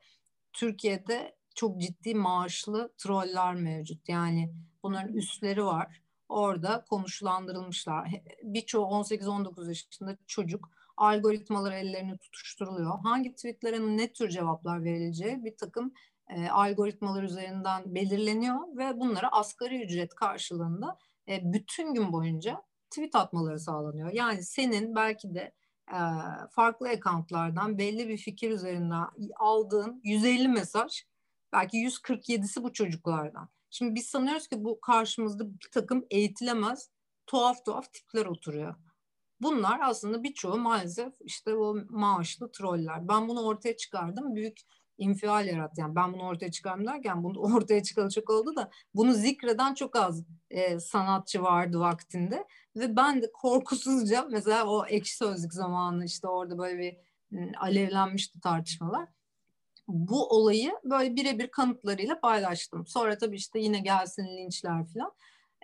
[0.52, 4.08] Türkiye'de çok ciddi maaşlı troller mevcut.
[4.08, 6.02] Yani bunların üstleri var.
[6.28, 8.10] Orada konuşlandırılmışlar.
[8.42, 12.98] Birçoğu 18-19 yaşında çocuk algoritmalar ellerini tutuşturuluyor.
[12.98, 15.92] Hangi tweetlere ne tür cevaplar verileceği bir takım
[16.28, 23.60] e, algoritmalar üzerinden belirleniyor ve bunlara asgari ücret karşılığında e, bütün gün boyunca tweet atmaları
[23.60, 24.12] sağlanıyor.
[24.12, 25.52] Yani senin belki de
[25.92, 25.98] e,
[26.50, 31.04] farklı accountlardan belli bir fikir üzerinden aldığın 150 mesaj
[31.52, 33.48] belki 147'si bu çocuklardan.
[33.70, 36.90] Şimdi biz sanıyoruz ki bu karşımızda bir takım eğitilemez
[37.26, 38.74] tuhaf tuhaf tipler oturuyor.
[39.42, 43.08] Bunlar aslında birçoğu maalesef işte o maaşlı troller.
[43.08, 44.34] Ben bunu ortaya çıkardım.
[44.34, 44.60] Büyük
[44.98, 45.80] infial yarattı.
[45.80, 49.96] Yani ben bunu ortaya çıkardım derken bunu ortaya çıkalı çok oldu da bunu zikreden çok
[49.96, 52.46] az e, sanatçı vardı vaktinde.
[52.76, 56.96] Ve ben de korkusuzca mesela o ekşi sözlük zamanı işte orada böyle bir
[57.56, 59.08] alevlenmişti tartışmalar
[59.88, 62.86] bu olayı böyle birebir kanıtlarıyla paylaştım.
[62.86, 65.12] Sonra tabii işte yine gelsin linçler falan.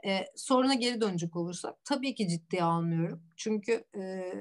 [0.07, 3.23] Ee, soruna geri dönecek olursak tabii ki ciddiye almıyorum.
[3.37, 4.33] Çünkü e,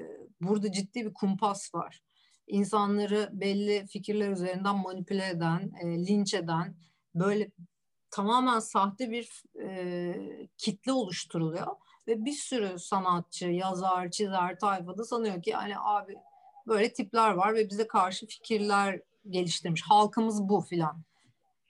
[0.42, 2.02] burada ciddi bir kumpas var.
[2.48, 6.76] İnsanları belli fikirler üzerinden manipüle eden, e, linç eden,
[7.16, 7.52] böyle
[8.12, 11.76] tamamen sahte bir e, kitle oluşturuluyor.
[12.08, 16.18] Ve bir sürü sanatçı, yazar, çizer tayfada sanıyor ki yani abi
[16.68, 19.82] böyle tipler var ve bize karşı fikirler geliştirmiş.
[19.82, 21.02] Halkımız bu filan.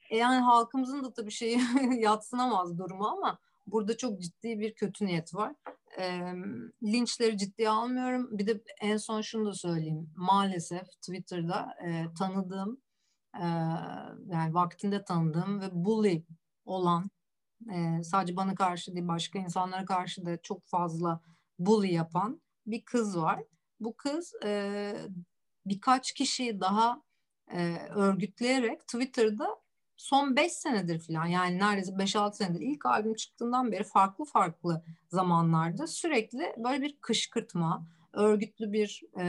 [0.09, 1.59] E yani halkımızın da tabii şeyi
[1.99, 5.55] yatsınamaz durumu ama burada çok ciddi bir kötü niyet var.
[5.99, 6.33] E,
[6.83, 8.37] linçleri ciddiye almıyorum.
[8.37, 10.09] Bir de en son şunu da söyleyeyim.
[10.15, 12.81] Maalesef Twitter'da e, tanıdığım
[13.35, 13.45] e,
[14.27, 16.25] yani vaktinde tanıdığım ve bully
[16.65, 17.09] olan
[17.73, 21.21] e, sadece bana karşı değil başka insanlara karşı da çok fazla
[21.59, 23.43] bully yapan bir kız var.
[23.79, 24.93] Bu kız e,
[25.65, 27.01] birkaç kişiyi daha
[27.51, 29.57] e, örgütleyerek Twitter'da
[29.97, 35.87] son 5 senedir falan yani neredeyse 5-6 senedir ilk albüm çıktığından beri farklı farklı zamanlarda
[35.87, 39.25] sürekli böyle bir kışkırtma, örgütlü bir e,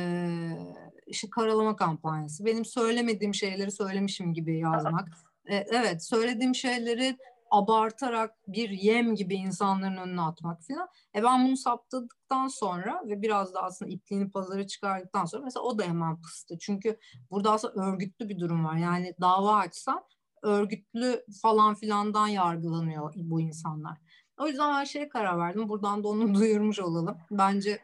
[1.07, 2.44] işte karalama kampanyası.
[2.44, 5.09] Benim söylemediğim şeyleri söylemişim gibi yazmak.
[5.46, 7.18] E, evet söylediğim şeyleri
[7.50, 10.88] abartarak bir yem gibi insanların önüne atmak falan.
[11.14, 15.78] E ben bunu saptadıktan sonra ve biraz da aslında ipliğini pazara çıkardıktan sonra mesela o
[15.78, 16.59] da hemen pıstı.
[16.59, 16.98] Çünkü
[17.31, 18.76] burada aslında örgütlü bir durum var.
[18.76, 20.04] Yani dava açsan
[20.42, 23.98] örgütlü falan filandan yargılanıyor bu insanlar.
[24.38, 25.68] O yüzden her şeye karar verdim.
[25.68, 27.16] Buradan da onu duyurmuş olalım.
[27.31, 27.79] Bence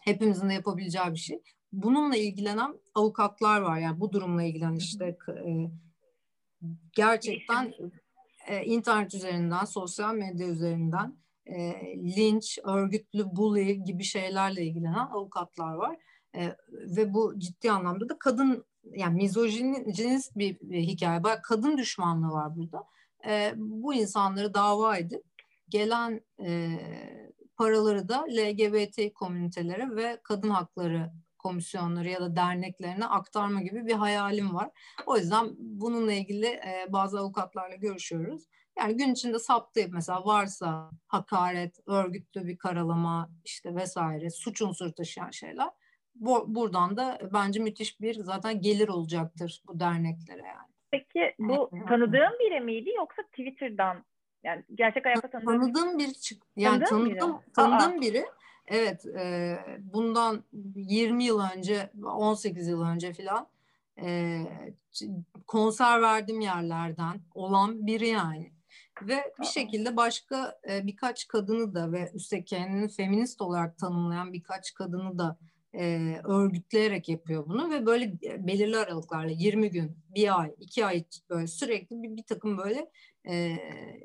[0.00, 1.42] hepimizin de yapabileceği bir şey.
[1.72, 3.78] Bununla ilgilenen avukatlar var.
[3.78, 5.70] Yani bu durumla ilgilenen işte e,
[6.92, 7.74] gerçekten
[8.48, 11.16] e, internet üzerinden, sosyal medya üzerinden
[11.46, 11.72] e,
[12.16, 15.96] linç, örgütlü bully gibi şeylerle ilgilenen avukatlar var.
[16.36, 21.24] E, ve bu ciddi anlamda da kadın yani mizojinist bir, bir hikaye.
[21.24, 22.84] Bayağı kadın düşmanlığı var burada.
[23.26, 25.24] E, bu insanları dava edip
[25.68, 26.78] gelen e,
[27.56, 34.54] paraları da LGBT komünitelere ve kadın hakları komisyonları ya da derneklerine aktarma gibi bir hayalim
[34.54, 34.70] var.
[35.06, 38.44] O yüzden bununla ilgili e, bazı avukatlarla görüşüyoruz.
[38.78, 45.30] Yani gün içinde saptayıp mesela varsa hakaret, örgütlü bir karalama işte vesaire suç unsuru taşıyan
[45.30, 45.70] şeyler
[46.14, 50.74] bu, buradan da bence müthiş bir zaten gelir olacaktır bu derneklere yani.
[50.90, 54.04] Peki bu tanıdığın biri miydi yoksa Twitter'dan
[54.44, 57.52] yani gerçek hayatta tanıdığın tanıdığım bir çık yani tanıdığım biri?
[57.54, 58.00] tanıdığım Aa.
[58.00, 58.24] biri
[58.66, 63.46] evet e, bundan 20 yıl önce 18 yıl önce filan
[64.02, 64.40] e,
[65.46, 68.52] konser verdiğim yerlerden olan biri yani
[69.02, 74.74] ve bir şekilde başka e, birkaç kadını da ve üstelik kendini feminist olarak tanımlayan birkaç
[74.74, 75.36] kadını da
[75.78, 81.04] e, örgütleyerek yapıyor bunu ve böyle e, belirli aralıklarla 20 gün, bir ay, iki ay
[81.30, 82.90] böyle sürekli bir, bir takım böyle
[83.28, 83.56] e,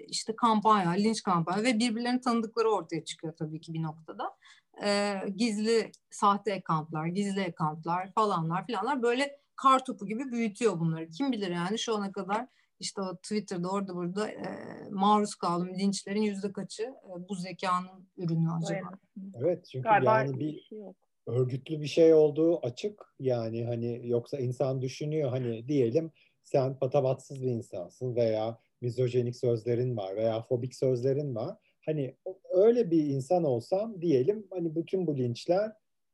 [0.08, 4.36] işte kampanya, linç kampanya ve birbirlerini tanıdıkları ortaya çıkıyor tabii ki bir noktada.
[4.84, 11.10] E, gizli sahte accountlar, gizli accountlar falanlar filanlar böyle kar topu gibi büyütüyor bunları.
[11.10, 12.48] Kim bilir yani şu ana kadar
[12.80, 14.46] işte o Twitter'da orada burada e,
[14.92, 18.70] maruz kaldığım linçlerin yüzde kaçı e, bu zekanın ürünü acaba?
[18.70, 19.34] Dayanıksın.
[19.40, 20.96] Evet çünkü Galiba yani bir bir şey yok.
[21.30, 23.14] Örgütlü bir şey olduğu açık.
[23.20, 26.12] Yani hani yoksa insan düşünüyor hani diyelim
[26.44, 31.56] sen patavatsız bir insansın veya mizojenik sözlerin var veya fobik sözlerin var.
[31.86, 32.16] Hani
[32.52, 35.72] öyle bir insan olsam diyelim hani bütün bu linçler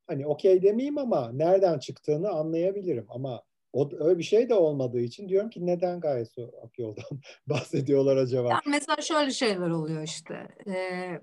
[0.07, 5.29] hani okey demeyeyim ama nereden çıktığını anlayabilirim ama o öyle bir şey de olmadığı için
[5.29, 8.49] diyorum ki neden Gaye Su Akyol'dan bahsediyorlar acaba?
[8.49, 10.47] Yani mesela şöyle şeyler oluyor işte.
[10.67, 11.19] Ee,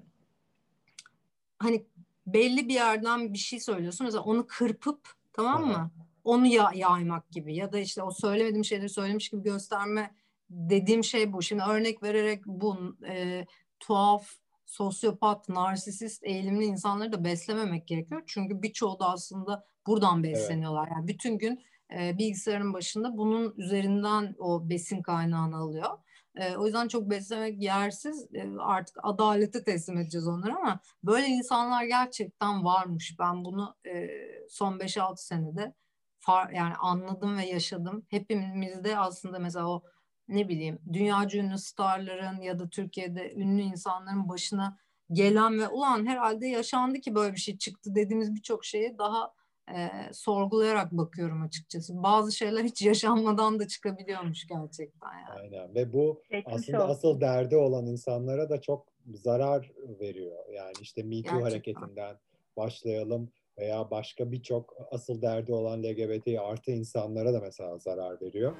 [1.58, 1.86] hani
[2.26, 4.04] belli bir yerden bir şey söylüyorsun.
[4.04, 5.00] Mesela onu kırpıp
[5.32, 5.90] tamam mı?
[6.24, 10.14] Onu ya yaymak gibi ya da işte o söylemediğim şeyleri söylemiş gibi gösterme
[10.50, 11.42] dediğim şey bu.
[11.42, 13.46] Şimdi örnek vererek bu e,
[13.80, 14.28] tuhaf,
[14.66, 18.22] sosyopat, narsisist eğilimli insanları da beslememek gerekiyor.
[18.26, 20.88] Çünkü birçoğu da aslında buradan besleniyorlar.
[20.88, 21.62] Yani bütün gün
[21.98, 25.98] e, bilgisayarın başında bunun üzerinden o besin kaynağını alıyor.
[26.36, 28.34] E, o yüzden çok beslemek yersiz.
[28.34, 33.16] E, artık adalete teslim edeceğiz onları ama böyle insanlar gerçekten varmış.
[33.18, 34.08] Ben bunu e,
[34.48, 35.74] son 5-6 senede
[36.18, 38.06] far, yani anladım ve yaşadım.
[38.08, 39.82] Hepimizde aslında mesela o
[40.28, 44.78] ne bileyim dünyaca ünlü starların ya da Türkiye'de ünlü insanların başına
[45.12, 49.32] gelen ve ulan herhalde yaşandı ki böyle bir şey çıktı dediğimiz birçok şeye daha
[49.68, 52.02] e, sorgulayarak bakıyorum açıkçası.
[52.02, 55.40] Bazı şeyler hiç yaşanmadan da çıkabiliyormuş gerçekten yani.
[55.40, 56.94] Aynen ve bu Geçmiş aslında olsun.
[56.94, 60.36] asıl derdi olan insanlara da çok zarar veriyor.
[60.54, 61.40] Yani işte Me Too Gerçekten.
[61.40, 62.16] hareketinden
[62.56, 68.52] başlayalım veya başka birçok asıl derdi olan LGBT artı insanlara da mesela zarar veriyor.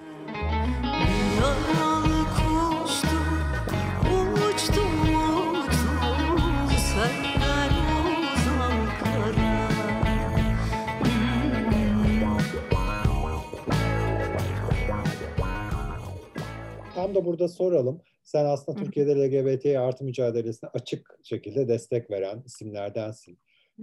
[1.36, 2.24] Yaralı
[2.84, 3.11] kuştum,
[17.02, 18.00] Tam da burada soralım.
[18.24, 18.84] Sen aslında Hı.
[18.84, 23.38] Türkiye'de LGBT artı mücadelesine açık şekilde destek veren isimlerdensin.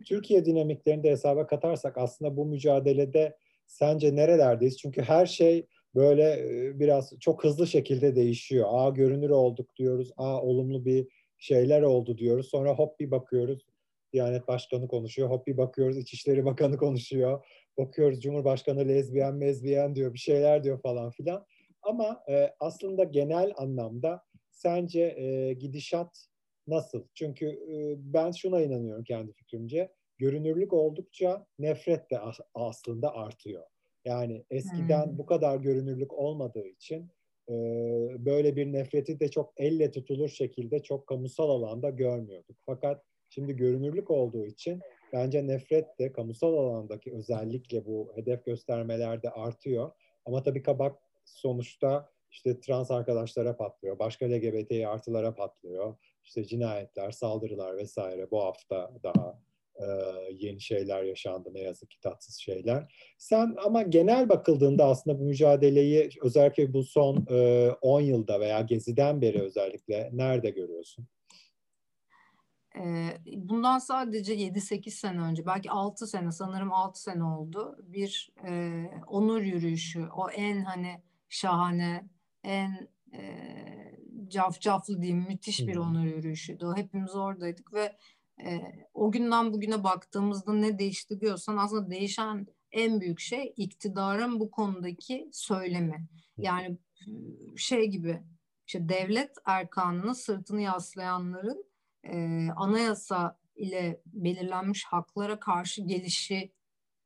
[0.05, 4.77] Türkiye dinamiklerini de hesaba katarsak aslında bu mücadelede sence nerelerdeyiz?
[4.77, 8.67] Çünkü her şey böyle e, biraz çok hızlı şekilde değişiyor.
[8.69, 10.12] Aa görünür olduk diyoruz.
[10.17, 12.49] Aa olumlu bir şeyler oldu diyoruz.
[12.49, 13.65] Sonra hop bir bakıyoruz.
[14.13, 15.29] Diyanet Başkanı konuşuyor.
[15.29, 17.45] Hop bir bakıyoruz İçişleri Bakanı konuşuyor.
[17.77, 20.13] Bakıyoruz Cumhurbaşkanı lezbiyen mezbiyen diyor.
[20.13, 21.45] Bir şeyler diyor falan filan.
[21.82, 26.26] Ama e, aslında genel anlamda sence e, gidişat
[26.68, 27.08] nasıl?
[27.13, 29.92] Çünkü e, ben şuna inanıyorum kendi fikrimce.
[30.18, 33.63] Görünürlük oldukça nefret de as- aslında artıyor.
[34.06, 35.18] Yani eskiden Hmm.
[35.18, 37.12] bu kadar görünürlük olmadığı için
[37.50, 37.54] e,
[38.26, 42.58] böyle bir nefreti de çok elle tutulur şekilde çok kamusal alanda görmüyorduk.
[42.65, 44.80] Fakat şimdi görünürlük olduğu için
[45.13, 49.92] bence nefret de kamusal alandaki özellikle bu hedef göstermelerde artıyor.
[50.26, 51.00] Ama tabii kabak
[51.36, 55.96] sonuçta işte trans arkadaşlara patlıyor, başka LGBT artılara patlıyor.
[56.24, 59.39] İşte cinayetler, saldırılar vesaire bu hafta daha
[59.76, 59.86] e,
[60.32, 62.94] yeni şeyler yaşandı ne yazık ki tatsız şeyler.
[63.18, 69.22] Sen ama genel bakıldığında aslında bu mücadeleyi özellikle bu son e, 10 yılda veya Gezi'den
[69.22, 71.08] beri özellikle nerede görüyorsun?
[73.26, 77.78] Bundan sadece 7-8 sene önce, belki 6 sene, sanırım 6 sene oldu.
[77.84, 82.10] Bir e, onur yürüyüşü, o en hani şahane,
[82.44, 83.38] en e,
[84.28, 86.74] cafcaflı diyeyim, müthiş bir onur yürüyüşüydü.
[86.76, 87.98] Hepimiz oradaydık ve
[88.46, 88.62] e,
[88.94, 95.30] o günden bugüne baktığımızda ne değişti diyorsan aslında değişen en büyük şey iktidarın bu konudaki
[95.32, 96.08] söylemi.
[96.38, 96.78] Yani
[97.58, 98.24] şey gibi,
[98.68, 101.65] işte devlet erkanını sırtını yaslayanların
[102.04, 105.82] e, anayasa ile belirlenmiş haklara karşı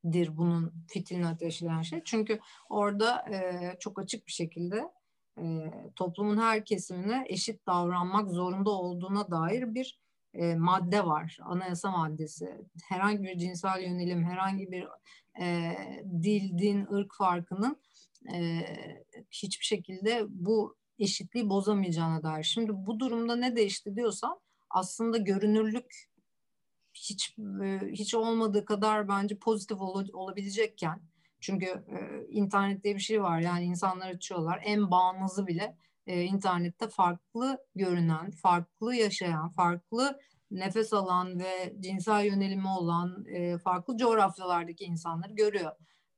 [0.03, 2.01] gelişidir bunun fitilini ateşleyen şey.
[2.05, 2.39] Çünkü
[2.69, 4.91] orada e, çok açık bir şekilde
[5.37, 5.43] e,
[5.95, 9.99] toplumun her kesimine eşit davranmak zorunda olduğuna dair bir
[10.33, 11.37] e, madde var.
[11.41, 12.57] Anayasa maddesi.
[12.89, 14.87] Herhangi bir cinsel yönelim, herhangi bir
[15.41, 15.77] e,
[16.23, 17.77] dil, din, ırk farkının
[18.33, 18.59] e,
[19.31, 22.43] hiçbir şekilde bu eşitliği bozamayacağına dair.
[22.43, 24.39] Şimdi bu durumda ne değişti diyorsam
[24.69, 26.12] aslında görünürlük
[26.93, 31.01] hiç e, hiç olmadığı kadar bence pozitif ol, olabilecekken
[31.39, 35.77] çünkü e, internet diye bir şey var yani insanlar açıyorlar en bağımlısı bile
[36.07, 40.19] e, internette farklı görünen, farklı yaşayan, farklı
[40.51, 45.71] nefes alan ve cinsel yönelimi olan e, farklı coğrafyalardaki insanları görüyor.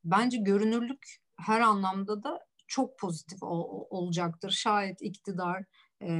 [0.04, 4.50] Bence görünürlük her anlamda da çok pozitif ol, olacaktır.
[4.50, 5.64] Şayet iktidar
[6.02, 6.10] e,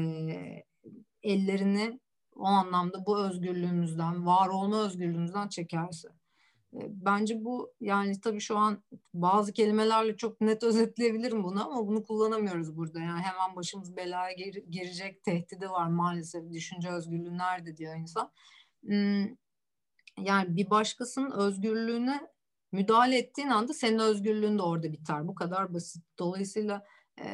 [1.22, 2.00] ellerini
[2.36, 6.08] o anlamda bu özgürlüğümüzden, var olma özgürlüğümüzden çekerse.
[6.88, 8.82] Bence bu yani tabii şu an
[9.14, 13.00] bazı kelimelerle çok net özetleyebilirim bunu ama bunu kullanamıyoruz burada.
[13.00, 16.52] Yani hemen başımız belaya gir, girecek tehdidi var maalesef.
[16.52, 18.32] Düşünce özgürlüğü nerede diyor insan.
[18.84, 19.24] Hmm,
[20.18, 22.20] yani bir başkasının özgürlüğüne
[22.72, 25.28] müdahale ettiğin anda senin özgürlüğün de orada biter.
[25.28, 26.04] Bu kadar basit.
[26.18, 26.86] Dolayısıyla
[27.20, 27.26] e,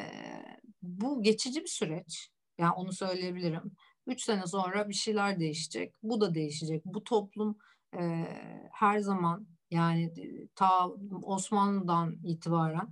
[0.83, 2.31] bu geçici bir süreç.
[2.59, 3.73] Yani onu söyleyebilirim.
[4.07, 5.95] Üç sene sonra bir şeyler değişecek.
[6.03, 6.85] Bu da değişecek.
[6.85, 7.59] Bu toplum
[7.95, 8.27] e,
[8.73, 10.13] her zaman yani
[10.55, 10.89] ta
[11.23, 12.89] Osmanlı'dan itibaren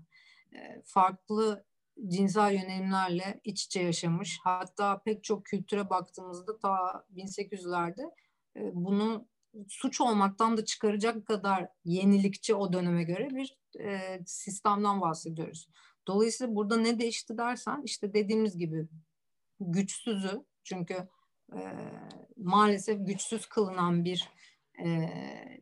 [0.53, 1.65] e, farklı
[2.09, 4.41] cinsel yönelimlerle iç içe yaşamış.
[4.45, 8.03] Hatta pek çok kültüre baktığımızda ta 1800'lerde
[8.57, 9.29] e, bunu
[9.69, 15.69] suç olmaktan da çıkaracak kadar yenilikçi o döneme göre bir e, sistemden bahsediyoruz.
[16.07, 18.89] Dolayısıyla burada ne değişti dersen işte dediğimiz gibi
[19.61, 21.09] güçsüzü çünkü
[21.53, 21.61] e,
[22.37, 24.29] maalesef güçsüz kılınan bir
[24.85, 25.09] e,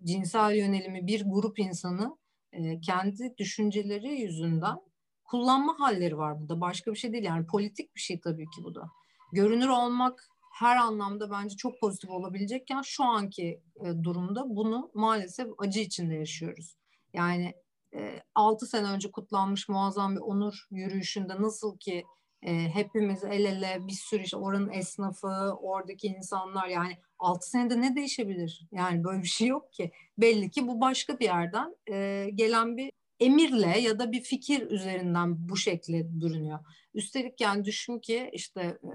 [0.05, 2.19] cinsel yönelimi bir grup insanı
[2.53, 4.79] e, kendi düşünceleri yüzünden
[5.25, 6.61] kullanma halleri var burada.
[6.61, 8.91] Başka bir şey değil yani politik bir şey tabii ki bu da.
[9.33, 15.81] Görünür olmak her anlamda bence çok pozitif olabilecekken şu anki e, durumda bunu maalesef acı
[15.81, 16.77] içinde yaşıyoruz.
[17.13, 17.55] Yani
[17.95, 22.05] e, 6 sene önce kutlanmış muazzam bir onur yürüyüşünde nasıl ki
[22.43, 25.27] e, hepimiz el ele bir sürü işte oranın esnafı,
[25.61, 28.69] oradaki insanlar yani 6 senede ne değişebilir?
[28.73, 29.93] Yani böyle bir şey yok ki.
[30.19, 35.49] Belli ki bu başka bir yerden e, gelen bir emirle ya da bir fikir üzerinden
[35.49, 36.59] bu şekilde bürünüyor.
[36.95, 38.93] Üstelik yani düşün ki işte e,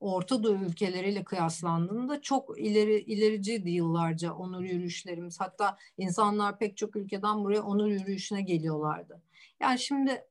[0.00, 5.40] Orta Doğu ülkeleriyle kıyaslandığında çok ileri ilericiydi yıllarca onur yürüyüşlerimiz.
[5.40, 9.22] Hatta insanlar pek çok ülkeden buraya onur yürüyüşüne geliyorlardı.
[9.60, 10.24] Yani şimdi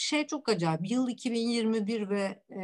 [0.00, 0.90] şey çok acayip.
[0.90, 2.58] Yıl 2021 ve e,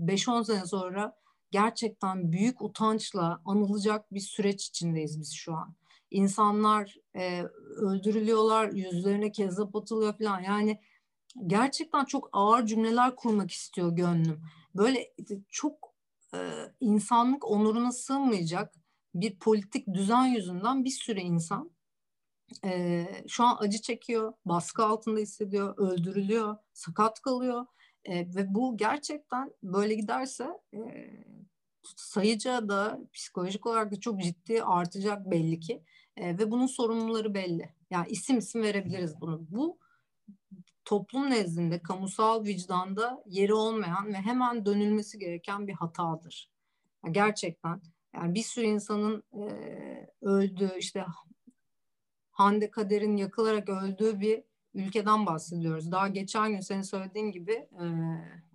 [0.00, 1.16] 5-10 sene sonra
[1.50, 5.74] gerçekten büyük utançla anılacak bir süreç içindeyiz biz şu an.
[6.10, 7.42] İnsanlar e,
[7.76, 10.40] öldürülüyorlar, yüzlerine kezzap atılıyor falan.
[10.40, 10.80] Yani
[11.46, 14.40] gerçekten çok ağır cümleler kurmak istiyor gönlüm.
[14.74, 15.14] Böyle
[15.48, 15.94] çok
[16.34, 16.38] e,
[16.80, 18.74] insanlık onuruna sığmayacak
[19.14, 21.70] bir politik düzen yüzünden bir sürü insan
[22.64, 27.66] e, şu an acı çekiyor, baskı altında hissediyor, öldürülüyor, sakat kalıyor.
[28.04, 30.78] E, ve bu gerçekten böyle giderse e,
[31.96, 35.82] sayıca da psikolojik olarak da çok ciddi artacak belli ki.
[36.16, 37.74] E, ve bunun sorumluları belli.
[37.90, 39.46] Yani isim isim verebiliriz bunu.
[39.48, 39.78] Bu
[40.84, 46.50] toplum nezdinde, kamusal vicdanda yeri olmayan ve hemen dönülmesi gereken bir hatadır.
[47.10, 47.80] Gerçekten
[48.14, 49.46] yani bir sürü insanın e,
[50.22, 51.04] öldüğü, işte
[52.32, 54.42] Hande Kader'in yakılarak öldüğü bir
[54.74, 55.92] ülkeden bahsediyoruz.
[55.92, 57.68] Daha geçen gün senin söylediğin gibi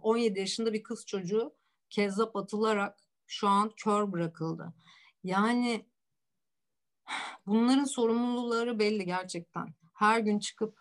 [0.02, 1.56] 17 yaşında bir kız çocuğu
[1.90, 2.98] kezzap atılarak
[3.28, 4.74] şu an kör bırakıldı.
[5.24, 5.86] Yani
[7.46, 9.68] bunların sorumluları belli gerçekten.
[9.94, 10.80] Her gün çıkıp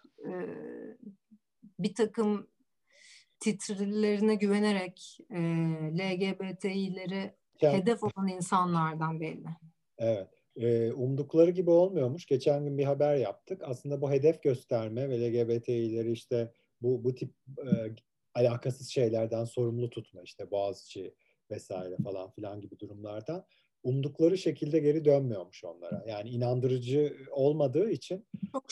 [1.78, 2.46] bir takım
[3.40, 5.38] titrilerine güvenerek e,
[5.98, 9.46] LGBTİ'leri Yani- hedef olan insanlardan belli.
[9.98, 10.28] Evet.
[10.56, 12.26] Ee, umdukları gibi olmuyormuş.
[12.26, 13.62] Geçen gün bir haber yaptık.
[13.64, 16.52] Aslında bu hedef gösterme ve LGBTİ'leri işte
[16.82, 17.70] bu bu tip e,
[18.34, 21.14] alakasız şeylerden sorumlu tutma işte Boğaziçi
[21.50, 23.46] vesaire falan filan gibi durumlardan
[23.82, 26.04] umdukları şekilde geri dönmüyormuş onlara.
[26.08, 28.26] Yani inandırıcı olmadığı için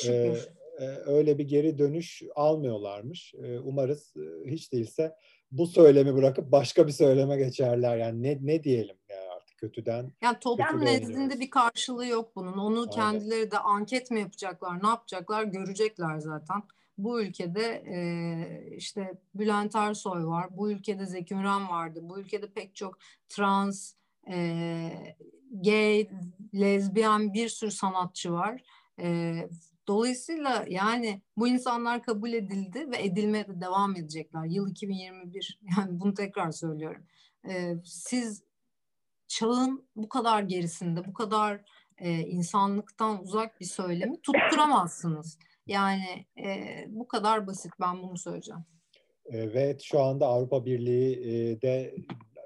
[0.09, 0.37] e,
[0.79, 3.35] e, öyle bir geri dönüş almıyorlarmış.
[3.35, 5.17] E, umarız e, hiç değilse
[5.51, 7.97] bu söylemi bırakıp başka bir söyleme geçerler.
[7.97, 8.97] Yani ne ne diyelim
[9.65, 12.59] kötüden Yani toplum nezdinde bir karşılığı yok bunun.
[12.59, 12.91] Onu Aynen.
[12.91, 16.63] kendileri de anket mi yapacaklar, ne yapacaklar görecekler zaten.
[16.99, 22.75] Bu ülkede e, işte Bülent Ersoy var, bu ülkede Zeki Müren vardı, bu ülkede pek
[22.75, 22.99] çok
[23.29, 23.95] trans,
[24.31, 24.91] e,
[25.51, 26.09] gay,
[26.55, 28.63] lezbiyen bir sürü sanatçı var.
[29.01, 29.35] E,
[29.87, 34.45] dolayısıyla yani bu insanlar kabul edildi ve edilmeye de devam edecekler.
[34.45, 37.03] Yıl 2021 yani bunu tekrar söylüyorum.
[37.49, 38.43] E, siz
[39.39, 41.61] çağın bu kadar gerisinde, bu kadar
[41.99, 45.39] e, insanlıktan uzak bir söylemi tutturamazsınız.
[45.67, 48.65] Yani e, bu kadar basit ben bunu söyleyeceğim.
[49.27, 51.95] E, ve şu anda Avrupa Birliği e, de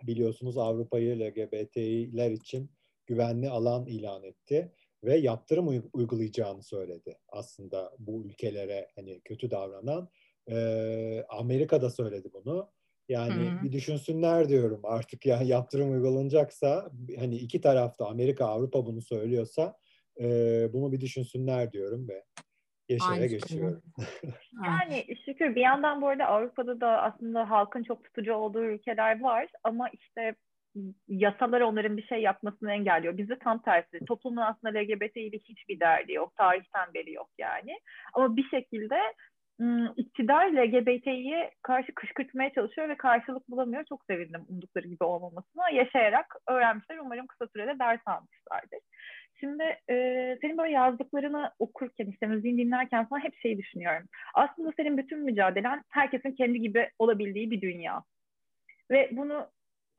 [0.03, 2.71] biliyorsunuz Avrupa'yı LGBT'ler için
[3.07, 4.73] güvenli alan ilan etti
[5.05, 10.09] ve yaptırım uy- uygulayacağını söyledi aslında bu ülkelere hani kötü davranan.
[10.51, 12.71] E, Amerika da söyledi bunu.
[13.09, 13.63] Yani Hı hı.
[13.63, 19.77] bir düşünsünler diyorum artık yani yaptırım uygulanacaksa hani iki tarafta Amerika Avrupa bunu söylüyorsa
[20.21, 20.25] e,
[20.73, 22.25] bunu bir düşünsünler diyorum ve
[22.89, 23.83] Yaşar'a geçiyorum.
[24.65, 29.49] Yani şükür bir yandan bu arada Avrupa'da da aslında halkın çok tutucu olduğu ülkeler var
[29.65, 30.35] ama işte
[31.09, 33.19] yasalar onların bir şey yapmasını engelliyor.
[33.19, 34.05] Bizde tam tersi.
[34.07, 36.37] Toplumun aslında LGBT ile hiçbir derdi yok.
[36.37, 37.81] Tarihten beri yok yani.
[38.15, 38.99] Ama bir şekilde
[39.97, 43.85] iktidar LGBT'ye karşı kışkırtmaya çalışıyor ve karşılık bulamıyor.
[43.85, 45.71] Çok sevindim umdukları gibi olmamasına.
[45.71, 46.99] Yaşayarak öğrenmişler.
[46.99, 48.79] Umarım kısa sürede ders almışlardır.
[49.41, 49.95] Şimdi e,
[50.41, 54.09] senin böyle yazdıklarını okurken işte müziğini dinlerken falan hep şeyi düşünüyorum.
[54.35, 58.03] Aslında senin bütün mücadelen herkesin kendi gibi olabildiği bir dünya.
[58.91, 59.51] Ve bunu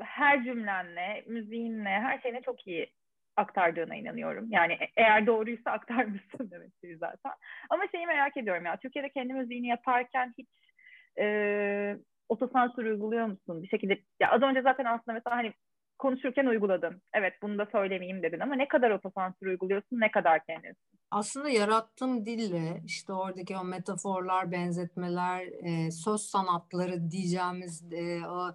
[0.02, 2.92] her cümlenle, müziğinle, her şeyine çok iyi
[3.40, 4.48] aktardığına inanıyorum.
[4.52, 7.32] Yani e- eğer doğruysa aktarmışsın demektir zaten.
[7.70, 10.50] Ama şeyi merak ediyorum ya, Türkiye'de kendi müziğini yaparken hiç
[11.20, 11.98] e,
[12.30, 13.64] otosansür uyguluyor musun?
[13.64, 15.54] Bir şekilde, ya az önce zaten aslında mesela hani
[16.00, 17.02] konuşurken uyguladın.
[17.14, 20.76] Evet bunu da söylemeyeyim dedin ama ne kadar otosansür uyguluyorsun, ne kadar kendin?
[21.12, 28.52] Aslında yarattığım dille işte oradaki o metaforlar, benzetmeler, e, söz sanatları diyeceğimiz e, o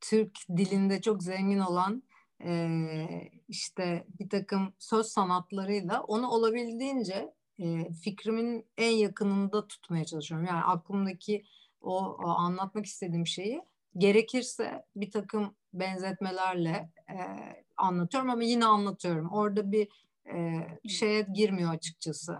[0.00, 2.02] Türk dilinde çok zengin olan
[2.44, 3.06] e,
[3.48, 10.46] işte bir takım söz sanatlarıyla onu olabildiğince e, fikrimin en yakınında tutmaya çalışıyorum.
[10.46, 11.44] Yani aklımdaki
[11.80, 13.62] o, o anlatmak istediğim şeyi
[13.98, 17.16] gerekirse bir takım benzetmelerle e,
[17.76, 19.28] anlatıyorum ama yine anlatıyorum.
[19.28, 19.88] Orada bir
[20.34, 22.38] e, şeye girmiyor açıkçası.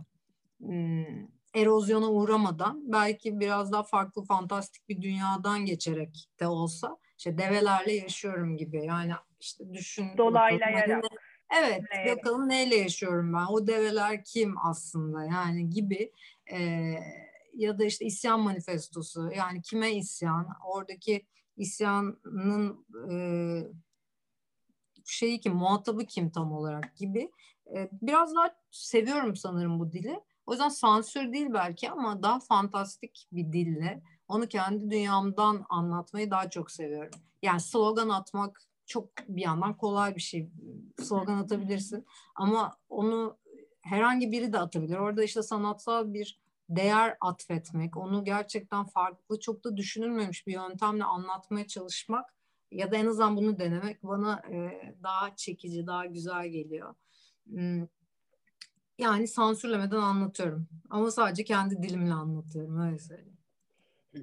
[0.58, 7.92] Hmm, erozyona uğramadan belki biraz daha farklı fantastik bir dünyadan geçerek de olsa işte develerle
[7.92, 8.84] yaşıyorum gibi.
[8.84, 10.06] Yani işte düşün.
[10.18, 10.88] Dolaylayarak.
[10.88, 11.20] bakalım hani-
[11.58, 13.46] Evet, Ne- bakalım neyle yaşıyorum ben?
[13.50, 15.24] O develer kim aslında?
[15.24, 16.12] Yani gibi
[16.52, 16.58] e,
[17.54, 19.30] ya da işte isyan manifestosu.
[19.36, 20.48] Yani kime isyan?
[20.66, 21.26] Oradaki
[21.56, 23.14] isyanın e,
[25.04, 27.30] şeyi kim, muhatabı kim tam olarak gibi.
[27.76, 30.20] E, biraz daha seviyorum sanırım bu dili.
[30.46, 36.50] O yüzden sansür değil belki ama daha fantastik bir dille onu kendi dünyamdan anlatmayı daha
[36.50, 37.20] çok seviyorum.
[37.42, 40.50] Yani slogan atmak çok bir yandan kolay bir şey.
[40.98, 43.36] Slogan atabilirsin ama onu
[43.80, 44.96] herhangi biri de atabilir.
[44.96, 51.66] Orada işte sanatsal bir değer atfetmek, onu gerçekten farklı, çok da düşünülmemiş bir yöntemle anlatmaya
[51.66, 52.34] çalışmak
[52.70, 56.94] ya da en azından bunu denemek bana e, daha çekici, daha güzel geliyor.
[57.48, 57.86] Hmm.
[58.98, 60.68] Yani sansürlemeden anlatıyorum.
[60.90, 62.80] Ama sadece kendi dilimle anlatıyorum.
[62.80, 63.36] Öyle söyleyeyim.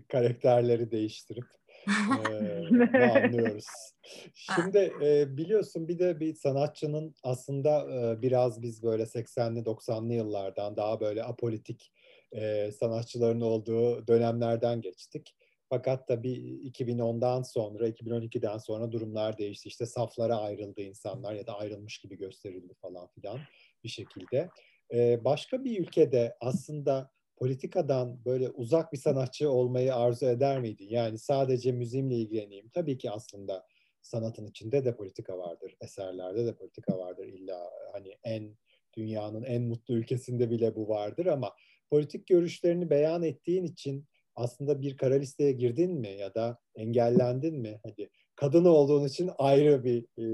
[0.07, 1.45] Karakterleri değiştirip
[1.87, 3.65] e, bunu anlıyoruz.
[4.33, 10.77] Şimdi e, biliyorsun bir de bir sanatçının aslında e, biraz biz böyle 80'li 90'lı yıllardan
[10.77, 11.91] daha böyle apolitik
[12.31, 15.35] e, sanatçıların olduğu dönemlerden geçtik.
[15.69, 19.69] Fakat tabii 2010'dan sonra, 2012'den sonra durumlar değişti.
[19.69, 23.39] İşte saflara ayrıldı insanlar ya da ayrılmış gibi gösterildi falan filan
[23.83, 24.49] bir şekilde.
[24.93, 30.89] Ee, başka bir ülkede aslında politikadan böyle uzak bir sanatçı olmayı arzu eder miydin?
[30.89, 32.69] Yani sadece müziğimle ilgileneyim.
[32.69, 33.65] Tabii ki aslında
[34.01, 35.75] sanatın içinde de politika vardır.
[35.81, 37.25] Eserlerde de politika vardır.
[37.25, 38.57] İlla hani en
[38.97, 41.53] dünyanın en mutlu ülkesinde bile bu vardır ama
[41.89, 44.05] politik görüşlerini beyan ettiğin için
[44.35, 47.79] aslında bir kara listeye girdin mi ya da engellendin mi?
[47.83, 50.25] Hadi kadın olduğun için ayrı bir e,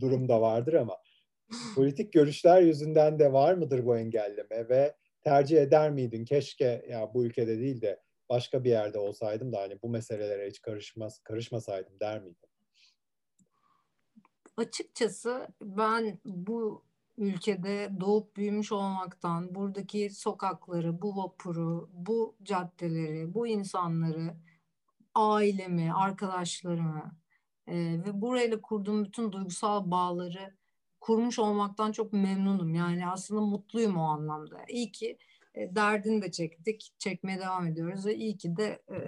[0.00, 0.96] durum da vardır ama
[1.74, 4.94] politik görüşler yüzünden de var mıdır bu engelleme ve
[5.28, 6.24] tercih eder miydin?
[6.24, 10.62] Keşke ya bu ülkede değil de başka bir yerde olsaydım da hani bu meselelere hiç
[10.62, 12.48] karışmaz karışmasaydım der miydin?
[14.56, 16.84] Açıkçası ben bu
[17.18, 24.34] ülkede doğup büyümüş olmaktan, buradaki sokakları, bu vapuru, bu caddeleri, bu insanları,
[25.14, 27.18] ailemi, arkadaşlarımı
[27.66, 30.57] e, ve burayla kurduğum bütün duygusal bağları
[31.08, 32.74] kurmuş olmaktan çok memnunum.
[32.74, 34.64] Yani aslında mutluyum o anlamda.
[34.68, 35.18] İyi ki
[35.54, 38.98] e, derdini de çektik, çekmeye devam ediyoruz ve iyi ki de e,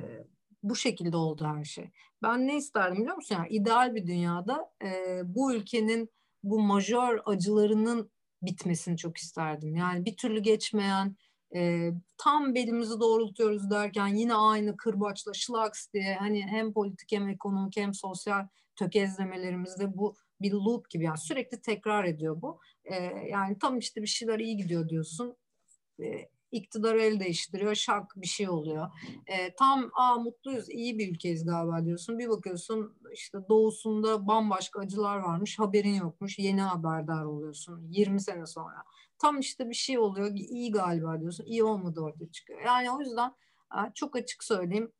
[0.62, 1.90] bu şekilde oldu her şey.
[2.22, 3.34] Ben ne isterdim biliyor musun?
[3.34, 6.10] Yani ideal bir dünyada e, bu ülkenin
[6.42, 8.10] bu majör acılarının
[8.42, 9.76] bitmesini çok isterdim.
[9.76, 11.16] Yani bir türlü geçmeyen,
[11.54, 17.76] e, tam belimizi doğrultuyoruz derken yine aynı kırbaçla şlaks diye hani hem politik hem ekonomik
[17.76, 18.46] hem sosyal
[18.76, 22.60] tökezlemelerimizde bu bir loop gibi yani sürekli tekrar ediyor bu.
[22.84, 22.94] E,
[23.30, 25.36] yani tam işte bir şeyler iyi gidiyor diyorsun.
[26.02, 28.90] E, iktidar el değiştiriyor, şak bir şey oluyor.
[29.26, 32.18] E, tam aa mutluyuz, iyi bir ülkeyiz galiba diyorsun.
[32.18, 38.84] Bir bakıyorsun işte doğusunda bambaşka acılar varmış, haberin yokmuş, yeni haberdar oluyorsun 20 sene sonra.
[39.18, 42.60] Tam işte bir şey oluyor, iyi galiba diyorsun, iyi olmadı ortaya çıkıyor.
[42.60, 43.32] Yani o yüzden
[43.94, 44.92] çok açık söyleyeyim,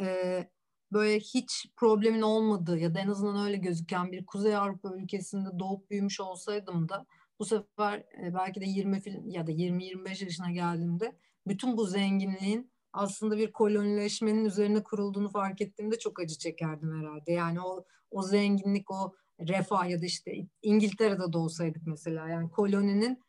[0.00, 0.48] e,
[0.92, 5.90] böyle hiç problemin olmadığı ya da en azından öyle gözüken bir Kuzey Avrupa ülkesinde doğup
[5.90, 7.06] büyümüş olsaydım da
[7.38, 11.16] bu sefer e, belki de 20 ya da 20-25 yaşına geldiğimde
[11.46, 17.32] bütün bu zenginliğin aslında bir kolonileşmenin üzerine kurulduğunu fark ettiğimde çok acı çekerdim herhalde.
[17.32, 20.32] Yani o o zenginlik, o refah ya da işte
[20.62, 23.22] İngiltere'de de olsaydık mesela yani koloninin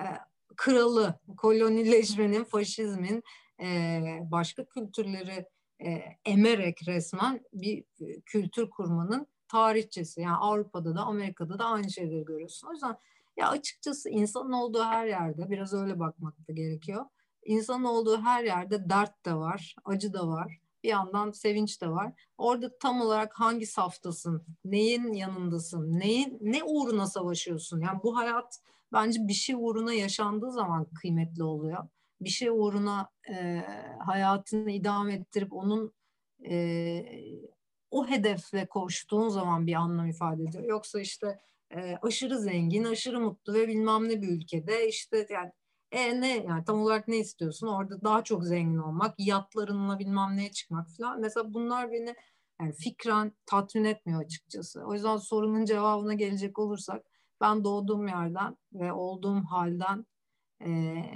[0.00, 0.06] e,
[0.56, 3.22] kralı, kolonileşmenin, faşizmin
[3.62, 5.46] e, başka kültürleri
[5.84, 10.20] e, emerek resmen bir e, kültür kurmanın tarihçesi.
[10.20, 12.68] Yani Avrupa'da da Amerika'da da aynı şeyleri görüyorsun.
[12.68, 12.96] O yüzden
[13.36, 17.04] ya açıkçası insanın olduğu her yerde biraz öyle bakmak da gerekiyor.
[17.44, 20.58] İnsanın olduğu her yerde dert de var, acı da var.
[20.82, 22.12] Bir yandan sevinç de var.
[22.38, 27.80] Orada tam olarak hangi saftasın, neyin yanındasın, neyin ne uğruna savaşıyorsun?
[27.80, 28.60] Yani bu hayat
[28.92, 31.88] bence bir şey uğruna yaşandığı zaman kıymetli oluyor.
[32.20, 33.64] Bir şey uğruna e,
[34.06, 35.92] hayatını idame ettirip onun
[36.50, 37.04] e,
[37.90, 40.64] o hedefle koştuğun zaman bir anlam ifade ediyor.
[40.64, 41.38] Yoksa işte
[41.74, 45.52] e, aşırı zengin, aşırı mutlu ve bilmem ne bir ülkede işte yani
[45.92, 47.66] e ne yani tam olarak ne istiyorsun?
[47.66, 51.20] Orada daha çok zengin olmak, yatlarınla bilmem neye çıkmak falan.
[51.20, 52.14] Mesela bunlar beni
[52.60, 54.82] yani fikren tatmin etmiyor açıkçası.
[54.84, 57.06] O yüzden sorunun cevabına gelecek olursak
[57.40, 60.06] ben doğduğum yerden ve olduğum halden
[60.60, 60.68] e,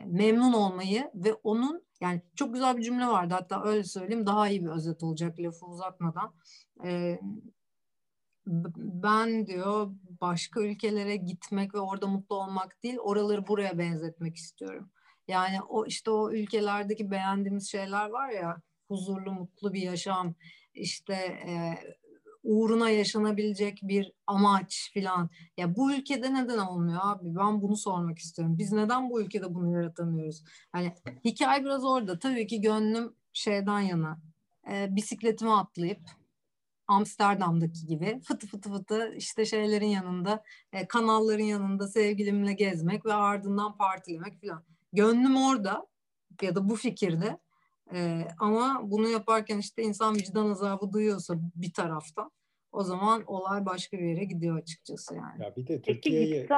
[0.06, 4.64] memnun olmayı ve onun yani çok güzel bir cümle vardı hatta öyle söyleyeyim daha iyi
[4.64, 6.34] bir özet olacak lafı uzatmadan.
[6.84, 7.20] E,
[8.76, 9.90] ben diyor
[10.20, 14.90] başka ülkelere gitmek ve orada mutlu olmak değil oraları buraya benzetmek istiyorum.
[15.28, 20.34] Yani o işte o ülkelerdeki beğendiğimiz şeyler var ya huzurlu mutlu bir yaşam
[20.74, 21.14] işte
[21.46, 21.74] e,
[22.42, 25.30] uğruna yaşanabilecek bir amaç filan.
[25.56, 27.36] Ya bu ülkede neden olmuyor abi?
[27.36, 28.58] Ben bunu sormak istiyorum.
[28.58, 30.44] Biz neden bu ülkede bunu yaratamıyoruz?
[30.72, 32.18] Hani hikaye biraz orada.
[32.18, 34.18] Tabii ki gönlüm şeyden yana.
[34.70, 36.00] E, bisikletimi atlayıp
[36.86, 43.76] Amsterdam'daki gibi fıtı fıtı fıtı işte şeylerin yanında e, kanalların yanında sevgilimle gezmek ve ardından
[43.76, 44.64] partilemek falan.
[44.92, 45.86] Gönlüm orada
[46.42, 47.38] ya da bu fikirde
[47.94, 52.30] e, ama bunu yaparken işte insan vicdan azabı duyuyorsa bir taraftan
[52.72, 55.42] o zaman olay başka bir yere gidiyor açıkçası yani.
[55.42, 56.48] Ya bir de Türkiye'yi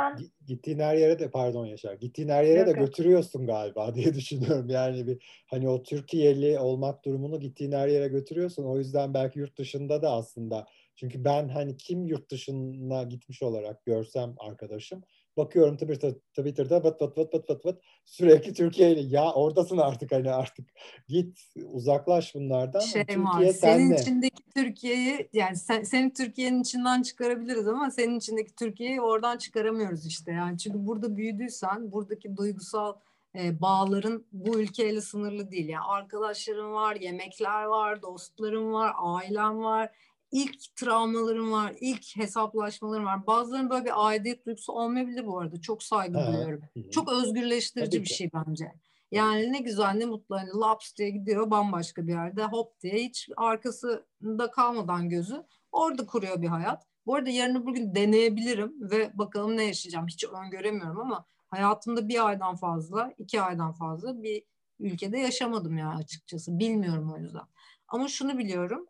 [0.47, 4.68] gittiğin her yere de pardon Yaşar gittiğin her yere de götürüyorsun galiba diye düşünüyorum.
[4.68, 8.64] Yani bir hani o Türkiye'li olmak durumunu gittiğin her yere götürüyorsun.
[8.64, 10.66] O yüzden belki yurt dışında da aslında
[10.97, 15.03] çünkü ben hani kim yurt dışına gitmiş olarak görsem arkadaşım
[15.37, 20.30] bakıyorum Twitter'da, vıt vıt vıt vıt vıt vıt sürekli Türkiye ile ya oradasın artık hani
[20.30, 20.68] artık
[21.09, 22.80] git uzaklaş bunlardan.
[22.80, 23.95] Şey Türkiye var, senin senle.
[24.01, 30.32] içindeki Türkiye'yi yani sen, senin Türkiye'nin içinden çıkarabiliriz ama senin içindeki Türkiye'yi oradan çıkaramıyoruz işte
[30.32, 32.95] yani çünkü burada büyüdüysen buradaki duygusal
[33.39, 39.91] e, bağların bu ülkeyle sınırlı değil yani arkadaşlarım var, yemekler var, dostlarım var, ailem var
[40.35, 43.26] ilk travmalarım var, ilk hesaplaşmalarım var.
[43.26, 45.61] Bazılarının böyle bir aidiyet duygusu olmayabilir bu arada.
[45.61, 46.32] Çok saygı ha.
[46.32, 46.62] duyuyorum.
[46.74, 46.91] Hı-hı.
[46.91, 48.14] Çok özgürleştirici Tabii bir ki.
[48.14, 48.72] şey bence.
[49.11, 53.28] Yani ne güzel ne mutlu hani laps diye gidiyor bambaşka bir yerde hop diye hiç
[53.37, 56.87] arkasında kalmadan gözü orada kuruyor bir hayat.
[57.07, 62.57] Bu arada yarın bugün deneyebilirim ve bakalım ne yaşayacağım hiç öngöremiyorum ama hayatımda bir aydan
[62.57, 64.43] fazla iki aydan fazla bir
[64.80, 66.59] ülkede yaşamadım ya açıkçası.
[66.59, 67.47] Bilmiyorum o yüzden.
[67.89, 68.87] Ama şunu biliyorum.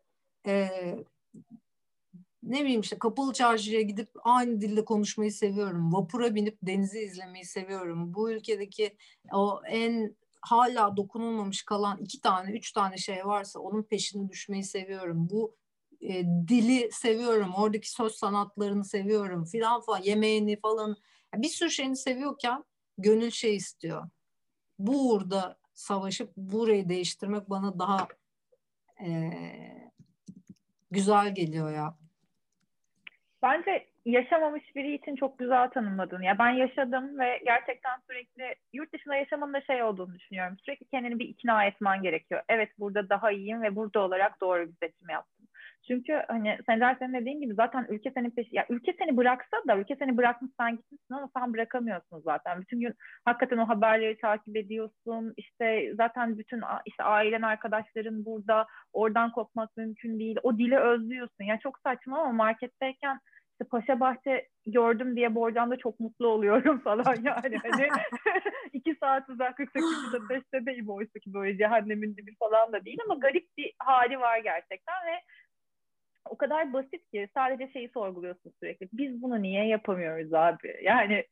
[0.47, 0.69] E,
[2.43, 5.93] ne bileyim işte kapalı çarşıya gidip aynı dilde konuşmayı seviyorum.
[5.93, 8.15] Vapura binip denizi izlemeyi seviyorum.
[8.15, 8.97] Bu ülkedeki
[9.33, 15.29] o en hala dokunulmamış kalan iki tane, üç tane şey varsa onun peşine düşmeyi seviyorum.
[15.31, 15.57] Bu
[16.01, 17.55] e, dili seviyorum.
[17.55, 20.03] Oradaki söz sanatlarını seviyorum filan falan.
[20.03, 20.97] Yemeğini falan.
[21.35, 22.65] bir sürü şeyini seviyorken
[22.99, 24.09] gönül şey istiyor.
[24.79, 28.09] Bu uğurda savaşıp burayı değiştirmek bana daha
[29.01, 29.31] e,
[30.95, 31.95] güzel geliyor ya.
[33.43, 36.23] Bence yaşamamış biri için çok güzel tanımladın.
[36.23, 40.57] Ya ben yaşadım ve gerçekten sürekli yurt dışında yaşamanın da şey olduğunu düşünüyorum.
[40.65, 42.43] Sürekli kendini bir ikna etmen gerekiyor.
[42.49, 45.34] Evet burada daha iyiyim ve burada olarak doğru bir seçim yaptım.
[45.89, 49.77] Çünkü hani Sencer senin dediğin gibi zaten ülke senin peşi, ya ülke seni bıraksa da
[49.77, 52.61] ülke seni bırakmış sen gitmişsin ama sen bırakamıyorsun zaten.
[52.61, 55.35] Bütün gün hakikaten o haberleri takip ediyorsun.
[55.37, 58.67] İşte zaten bütün işte ailen, arkadaşların burada.
[58.93, 60.37] Oradan kopmak mümkün değil.
[60.43, 61.45] O dili özlüyorsun.
[61.45, 63.21] Ya çok saçma ama marketteyken
[63.55, 67.57] işte Paşa Bahçe gördüm diye Borcan'da çok mutlu oluyorum falan yani.
[67.63, 67.89] Hani
[68.73, 73.15] iki saat uzak 48'de 5'te deyim oysa ki böyle cehennemin dibi falan da değil ama
[73.15, 75.21] garip bir hali var gerçekten ve
[76.31, 78.89] o kadar basit ki sadece şeyi sorguluyorsun sürekli.
[78.93, 80.81] Biz bunu niye yapamıyoruz abi?
[80.83, 81.25] Yani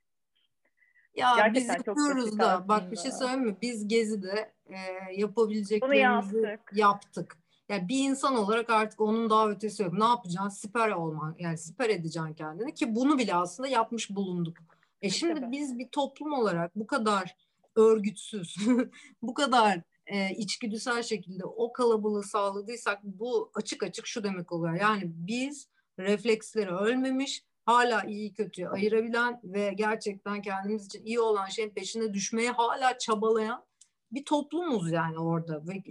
[1.15, 3.57] ya Gerçekten biz yapıyoruz da bak bir şey söyleyeyim mi?
[3.63, 4.77] Biz Gezi'de e,
[5.17, 6.73] yapabileceklerimizi yaptık.
[6.75, 7.39] yaptık.
[7.69, 9.93] Yani bir insan olarak artık onun daha ötesi yok.
[9.93, 10.49] Ne yapacaksın?
[10.49, 11.37] Siper olman.
[11.39, 14.57] Yani siper edeceksin kendini ki bunu bile aslında yapmış bulunduk.
[15.03, 15.53] E şimdi Tabii.
[15.53, 17.37] biz bir toplum olarak bu kadar
[17.77, 18.57] örgütsüz,
[19.23, 24.75] bu kadar e, içgüdüsel şekilde o kalabalığı sağladıysak bu açık açık şu demek oluyor.
[24.75, 31.71] Yani biz refleksleri ölmemiş, hala iyi kötüyü ayırabilen ve gerçekten kendimiz için iyi olan şeyin
[31.71, 33.65] peşine düşmeye hala çabalayan
[34.13, 35.83] bir toplumuz yani orada ve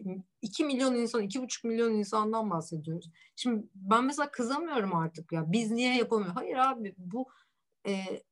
[0.41, 3.09] 2 milyon insan, 2,5 milyon insandan bahsediyoruz.
[3.35, 6.35] Şimdi ben mesela kızamıyorum artık ya biz niye yapamıyoruz?
[6.35, 7.27] Hayır abi bu
[7.87, 8.23] e,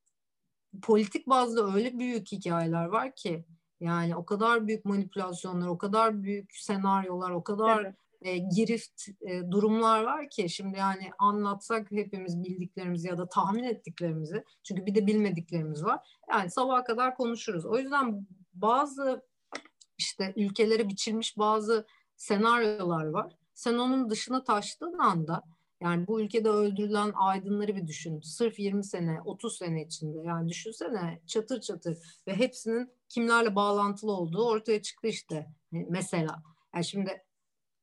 [0.82, 3.46] politik bazda öyle büyük hikayeler var ki
[3.80, 7.96] yani o kadar büyük manipülasyonlar, o kadar büyük senaryolar, o kadar evet.
[8.22, 14.44] e, girift e, durumlar var ki şimdi yani anlatsak hepimiz bildiklerimizi ya da tahmin ettiklerimizi
[14.64, 16.20] çünkü bir de bilmediklerimiz var.
[16.32, 17.66] Yani sabaha kadar konuşuruz.
[17.66, 19.26] O yüzden bazı
[19.98, 23.34] işte ülkelere biçilmiş bazı senaryolar var.
[23.54, 25.44] Sen onun dışına taştığın anda
[25.82, 28.22] yani bu ülkede öldürülen aydınları bir düşün.
[28.22, 30.20] Sırf 20 sene, 30 sene içinde.
[30.20, 36.44] Yani düşünsene çatır çatır ve hepsinin kimlerle bağlantılı olduğu ortaya çıktı işte mesela.
[36.76, 37.24] Yani şimdi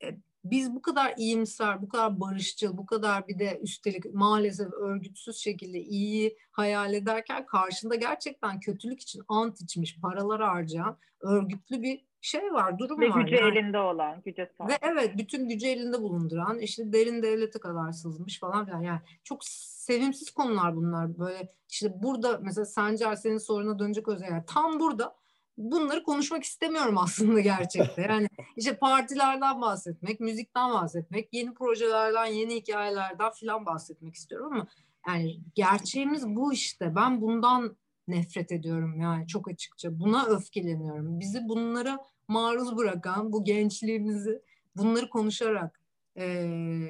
[0.03, 5.37] e, biz bu kadar iyimser, bu kadar barışçıl, bu kadar bir de üstelik maalesef örgütsüz
[5.37, 12.53] şekilde iyi hayal ederken karşında gerçekten kötülük için ant içmiş, paralar harcayan örgütlü bir şey
[12.53, 13.19] var, durum Ve var.
[13.19, 13.57] Ve gücü yani.
[13.57, 14.71] elinde olan, güce sahip.
[14.71, 18.81] Ve evet, bütün gücü elinde bulunduran, işte derin devlete kadar sızmış falan filan.
[18.81, 21.19] Yani çok sevimsiz konular bunlar.
[21.19, 24.27] Böyle işte burada mesela Sancar senin soruna dönecek özel.
[24.31, 25.15] Yani tam burada
[25.57, 28.07] bunları konuşmak istemiyorum aslında gerçekten.
[28.09, 34.67] Yani işte partilerden bahsetmek, müzikten bahsetmek, yeni projelerden, yeni hikayelerden filan bahsetmek istiyorum ama
[35.07, 36.95] yani gerçeğimiz bu işte.
[36.95, 39.99] Ben bundan nefret ediyorum yani çok açıkça.
[39.99, 41.19] Buna öfkeleniyorum.
[41.19, 44.41] Bizi bunlara maruz bırakan bu gençliğimizi
[44.75, 45.79] bunları konuşarak
[46.17, 46.25] e,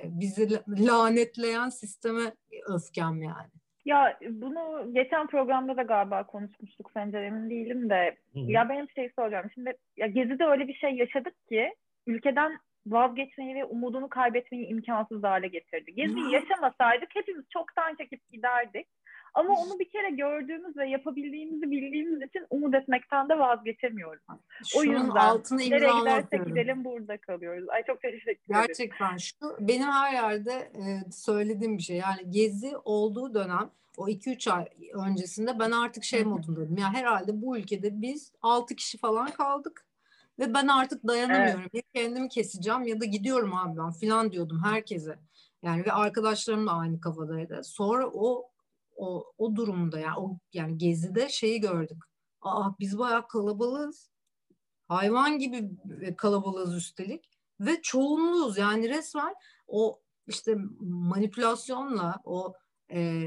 [0.03, 2.33] bizi lanetleyen sisteme
[2.67, 3.51] öfkem yani.
[3.85, 8.17] Ya bunu geçen programda da galiba konuşmuştuk sence emin değilim de.
[8.33, 8.51] Hı-hı.
[8.51, 9.49] Ya benim şey soracağım.
[9.53, 11.73] Şimdi ya Gezi'de öyle bir şey yaşadık ki
[12.07, 15.95] ülkeden vazgeçmeyi ve umudunu kaybetmeyi imkansız hale getirdi.
[15.95, 18.88] Gezi'yi yaşamasaydık hepimiz çoktan çekip giderdik.
[19.34, 24.23] Ama onu bir kere gördüğümüz ve yapabildiğimizi bildiğimiz için umut etmekten de vazgeçemiyoruz.
[24.78, 27.69] O yüzden altını nereye gidersek gidelim burada kalıyoruz.
[27.69, 28.38] Ay çok teşekkür ederim.
[28.49, 31.97] Gerçekten şu benim her yerde e, söylediğim bir şey.
[31.97, 36.78] Yani gezi olduğu dönem o 2-3 ay öncesinde ben artık şey modundaydım.
[36.78, 39.86] Ya herhalde bu ülkede biz 6 kişi falan kaldık.
[40.39, 41.61] Ve ben artık dayanamıyorum.
[41.61, 41.73] Evet.
[41.73, 45.19] Ya kendimi keseceğim ya da gidiyorum abi ben falan diyordum herkese.
[45.63, 47.63] Yani ve arkadaşlarım da aynı kafadaydı.
[47.63, 48.49] Sonra o
[48.97, 52.03] o, o durumda yani o yani gezide şeyi gördük.
[52.41, 54.11] Aa biz bayağı kalabalığız.
[54.87, 55.69] Hayvan gibi
[56.17, 57.29] kalabalığız üstelik
[57.59, 59.35] ve çoğunluğuz yani resmen
[59.67, 62.53] o işte manipülasyonla o
[62.91, 63.25] e,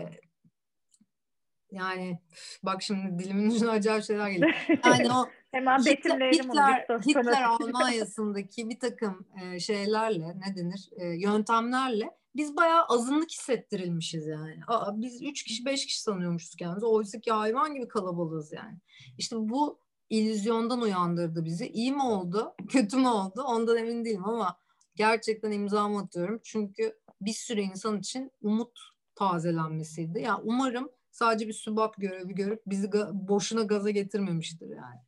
[1.70, 2.18] yani
[2.62, 4.66] bak şimdi dilimin ucuna acayip şeyler geliyor.
[4.84, 12.10] Yani o Hemen Hitler, Hitler, Hitler Almanya'sındaki bir takım e, şeylerle ne denir e, yöntemlerle
[12.36, 14.60] biz bayağı azınlık hissettirilmişiz yani.
[14.66, 16.86] Aa, biz üç kişi beş kişi sanıyormuşuz kendimizi.
[16.86, 18.78] Oysa ki hayvan gibi kalabalığız yani.
[19.18, 19.78] İşte bu
[20.10, 21.66] illüzyondan uyandırdı bizi.
[21.68, 24.58] İyi mi oldu, kötü mü oldu ondan emin değilim ama
[24.96, 26.40] gerçekten imzamı atıyorum.
[26.44, 28.78] Çünkü bir sürü insan için umut
[29.14, 30.18] tazelenmesiydi.
[30.18, 35.00] Ya yani umarım sadece bir sübap görevi görüp bizi ga- boşuna gaza getirmemiştir yani.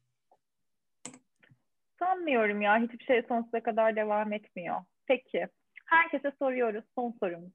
[1.99, 2.79] Sanmıyorum ya.
[2.79, 4.77] Hiçbir şey sonsuza kadar devam etmiyor.
[5.07, 5.49] Peki.
[5.93, 6.85] Herkese soruyoruz.
[6.95, 7.53] Son sorumuz.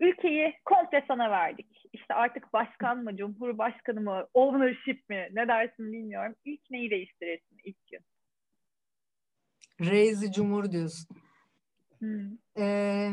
[0.00, 1.86] Ülkeyi komple sana verdik.
[1.92, 6.34] İşte artık başkan mı, cumhurbaşkanı mı, ownership mi ne dersin bilmiyorum.
[6.44, 8.00] İlk neyi değiştirirsin ilk gün?
[9.80, 11.16] Reisi Cumhur diyorsun.
[11.98, 12.30] Hmm.
[12.58, 13.10] Ee,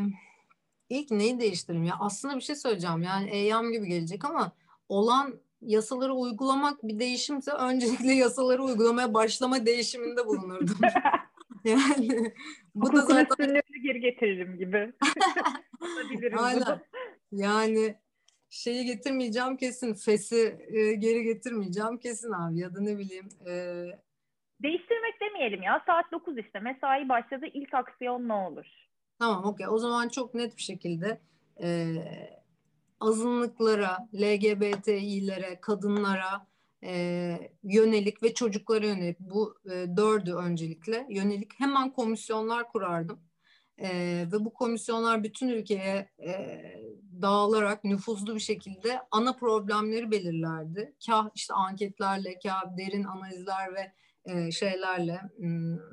[0.90, 1.96] ilk neyi değiştiririm ya?
[2.00, 3.04] Aslında bir şey söyleyeceğim.
[3.04, 4.52] Yani eyyam gibi gelecek ama
[4.90, 10.78] olan yasaları uygulamak bir değişimse öncelikle yasaları uygulamaya başlama değişiminde bulunurdum.
[11.64, 12.34] yani
[12.76, 14.94] bu da zaten geri getiririm gibi.
[16.38, 16.82] Aynen.
[17.32, 17.96] Yani
[18.50, 19.94] şeyi getirmeyeceğim kesin.
[19.94, 23.30] Fes'i e, geri getirmeyeceğim kesin abi ya da ne bileyim.
[23.48, 23.54] E...
[24.64, 25.84] Değiştirmek demeyelim ya.
[25.86, 26.60] Saat 9 işte.
[26.60, 27.46] Mesai başladı.
[27.54, 28.66] İlk aksiyon ne olur?
[29.20, 29.68] Tamam okey.
[29.68, 31.22] O zaman çok net bir şekilde
[31.64, 31.96] e,
[33.00, 36.48] azınlıklara, LGBTİ'lere, kadınlara
[36.84, 43.20] e, yönelik ve çocuklara yönelik bu e, dördü öncelikle yönelik hemen komisyonlar kurardım.
[43.84, 43.90] E,
[44.32, 46.62] ve bu komisyonlar bütün ülkeye e,
[47.22, 50.96] dağılarak nüfuzlu bir şekilde ana problemleri belirlerdi.
[51.06, 53.94] Kah işte anketlerle, kah derin analizler ve
[54.26, 55.22] e, şeylerle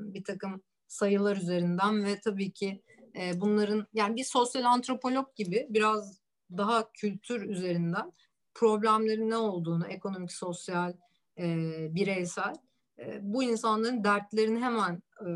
[0.01, 2.83] bir takım sayılar üzerinden ve tabii ki
[3.17, 6.21] e, bunların yani bir sosyal antropolog gibi biraz
[6.57, 8.13] daha kültür üzerinden
[8.55, 10.93] problemlerin ne olduğunu ekonomik, sosyal,
[11.39, 11.45] e,
[11.95, 12.55] bireysel
[12.99, 15.31] e, bu insanların dertlerini hemen e,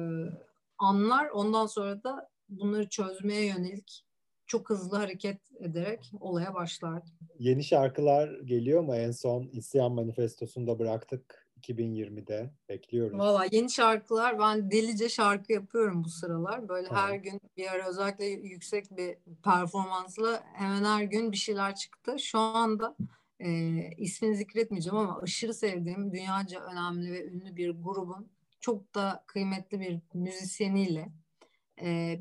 [0.79, 1.29] anlar.
[1.29, 4.05] Ondan sonra da bunları çözmeye yönelik
[4.47, 7.07] çok hızlı hareket ederek olaya başlardı.
[7.39, 8.97] Yeni şarkılar geliyor mu?
[8.97, 12.51] En son İsyan Manifestosu'nda bıraktık 2020'de.
[12.69, 13.19] Bekliyoruz.
[13.19, 16.69] Valla yeni şarkılar ben delice şarkı yapıyorum bu sıralar.
[16.69, 17.05] Böyle tamam.
[17.05, 22.19] her gün bir ara özellikle yüksek bir performansla hemen her gün bir şeyler çıktı.
[22.19, 22.97] Şu anda
[23.41, 23.51] e,
[23.97, 28.31] ismini zikretmeyeceğim ama aşırı sevdiğim dünyaca önemli ve ünlü bir grubun
[28.61, 31.13] çok da kıymetli bir müzisyeniyle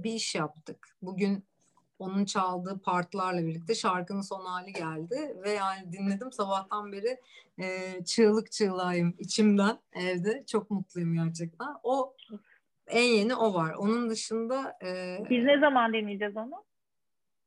[0.04, 0.98] bir iş yaptık.
[1.02, 1.44] Bugün
[2.00, 7.18] onun çaldığı partlarla birlikte şarkının son hali geldi ve yani dinledim sabahtan beri
[7.60, 11.68] e, çığlık çığlayım içimden evde çok mutluyum gerçekten.
[11.84, 12.14] O
[12.88, 13.74] en yeni o var.
[13.74, 16.64] Onun dışında e, biz ne zaman dinleyeceğiz onu?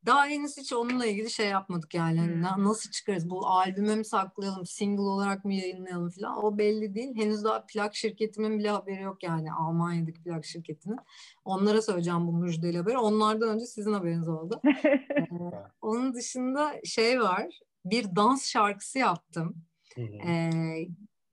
[0.07, 2.21] Daha henüz hiç onunla ilgili şey yapmadık yani.
[2.21, 2.65] Hani hmm.
[2.65, 3.31] nasıl çıkarız?
[3.31, 4.67] Bu albüme mi saklayalım?
[4.67, 6.45] Single olarak mı yayınlayalım falan?
[6.45, 7.17] O belli değil.
[7.17, 9.53] Henüz daha plak şirketimin bile haberi yok yani.
[9.53, 10.99] Almanya'daki plak şirketinin.
[11.45, 12.99] Onlara söyleyeceğim bu müjdeli haberi.
[12.99, 14.61] Onlardan önce sizin haberiniz oldu.
[15.17, 15.29] ee,
[15.83, 17.61] onun dışında şey var.
[17.85, 19.57] Bir dans şarkısı yaptım.
[20.27, 20.51] ee,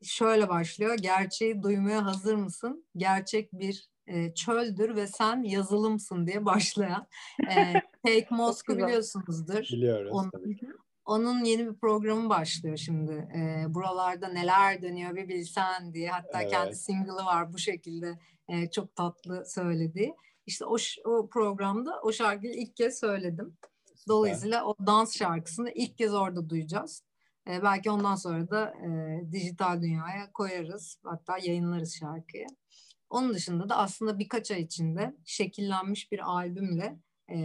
[0.03, 0.95] şöyle başlıyor.
[1.01, 2.85] Gerçeği duymaya hazır mısın?
[2.95, 7.07] Gerçek bir e, çöldür ve sen yazılımsın diye başlayan
[7.55, 7.73] e,
[8.05, 9.61] Take Moscow biliyorsunuzdur.
[9.61, 10.57] Biliyoruz onun, tabii
[11.05, 13.11] Onun yeni bir programı başlıyor şimdi.
[13.11, 16.09] E, buralarda neler dönüyor bir bilsen diye.
[16.09, 16.51] Hatta evet.
[16.51, 20.15] kendi single'ı var bu şekilde e, çok tatlı söylediği.
[20.45, 20.75] İşte o,
[21.05, 23.57] o programda o şarkıyı ilk kez söyledim.
[24.07, 27.03] Dolayısıyla o dans şarkısını ilk kez orada duyacağız.
[27.47, 30.97] E, belki ondan sonra da e, dijital dünyaya koyarız.
[31.03, 32.47] Hatta yayınlarız şarkıyı.
[33.09, 36.99] Onun dışında da aslında birkaç ay içinde şekillenmiş bir albümle
[37.31, 37.37] e,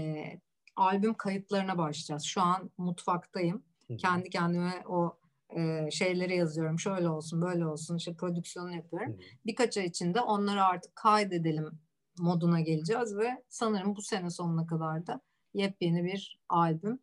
[0.76, 2.24] albüm kayıtlarına başlayacağız.
[2.24, 3.62] Şu an mutfaktayım.
[3.88, 3.96] Hı.
[3.96, 5.18] Kendi kendime o
[5.56, 6.78] e, şeyleri yazıyorum.
[6.78, 7.96] Şöyle olsun, böyle olsun.
[7.96, 9.12] İşte prodüksiyonu yapıyorum.
[9.12, 9.18] Hı.
[9.46, 11.78] Birkaç ay içinde onları artık kaydedelim
[12.18, 15.20] moduna geleceğiz ve sanırım bu sene sonuna kadar da
[15.54, 16.98] yepyeni bir albüm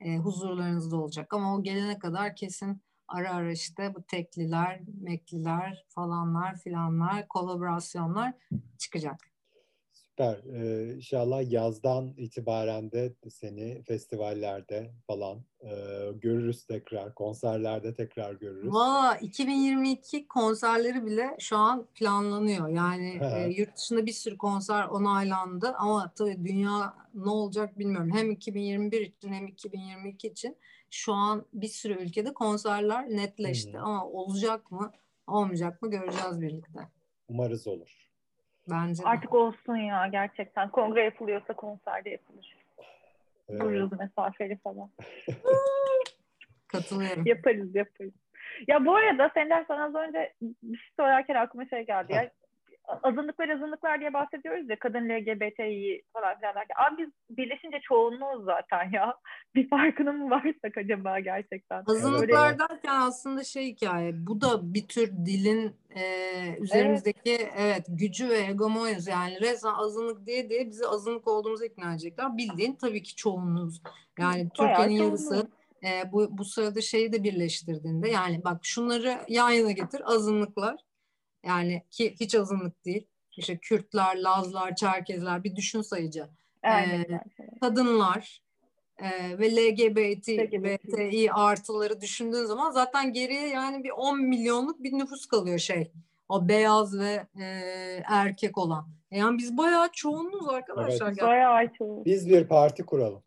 [0.00, 1.34] e, huzurlarınızda olacak.
[1.34, 8.34] Ama o gelene kadar kesin ara ara işte bu tekliler, mekliler falanlar filanlar, kolaborasyonlar
[8.78, 9.29] çıkacak.
[10.20, 10.54] Süper.
[10.54, 15.70] Ee, inşallah yazdan itibaren de seni festivallerde falan e,
[16.14, 17.14] görürüz tekrar.
[17.14, 18.72] Konserlerde tekrar görürüz.
[18.72, 22.68] Valla 2022 konserleri bile şu an planlanıyor.
[22.68, 28.10] Yani e, yurt dışında bir sürü konser onaylandı ama tabii dünya ne olacak bilmiyorum.
[28.14, 30.56] Hem 2021 için hem 2022 için
[30.90, 33.72] şu an bir sürü ülkede konserler netleşti.
[33.72, 33.84] Hmm.
[33.84, 34.92] Ama olacak mı
[35.26, 36.80] olmayacak mı göreceğiz birlikte.
[37.28, 38.09] Umarız olur.
[38.70, 39.08] Bence de.
[39.08, 40.68] Artık olsun ya gerçekten.
[40.70, 42.56] Kongre yapılıyorsa konserde yapılır.
[43.48, 43.60] Evet.
[43.60, 44.90] Dururuz mesafeli falan.
[46.68, 47.26] Katılıyorum.
[47.26, 48.12] yaparız yaparız.
[48.68, 52.12] Ya bu arada senden sana az önce bir şey sorarken aklıma şey geldi.
[52.12, 52.30] Ya,
[53.02, 56.76] azınlıklar azınlıklar diye bahsediyoruz ya kadın LGBTİ falan filan derken.
[56.76, 59.14] Abi biz birleşince çoğunluğuz zaten ya.
[59.54, 61.84] Bir farkının mı varsak acaba gerçekten?
[61.86, 66.02] Azınlıklar Öyle- derken aslında şey hikaye bu da bir tür dilin e,
[66.60, 67.86] üzerimizdeki evet.
[67.88, 72.36] gücü ve hegemonyası yani resmen azınlık diye diye bizi azınlık olduğumuzu ikna edecekler.
[72.36, 73.82] Bildiğin tabii ki çoğunluğuz.
[74.18, 75.48] Yani Türkiye'nin yarısı
[75.84, 80.76] e, bu, bu sırada şeyi de birleştirdiğinde yani bak şunları yan yana getir azınlıklar
[81.44, 83.06] yani ki hiç azınlık değil.
[83.36, 86.28] İşte Kürtler, Lazlar, Çerkezler bir düşün sayıca.
[86.62, 87.00] Aynen.
[87.00, 87.20] Ee,
[87.60, 88.42] kadınlar
[88.98, 90.98] e, ve LGBT, LGBT.
[90.98, 95.92] BTİ artıları düşündüğün zaman zaten geriye yani bir 10 milyonluk bir nüfus kalıyor şey.
[96.28, 97.44] O beyaz ve e,
[98.08, 98.88] erkek olan.
[99.10, 101.08] Yani biz bayağı çoğunluğuz arkadaşlar.
[101.08, 101.18] Evet.
[101.18, 102.04] Ya, Bayağı çoğu.
[102.04, 103.22] Biz bir parti kuralım.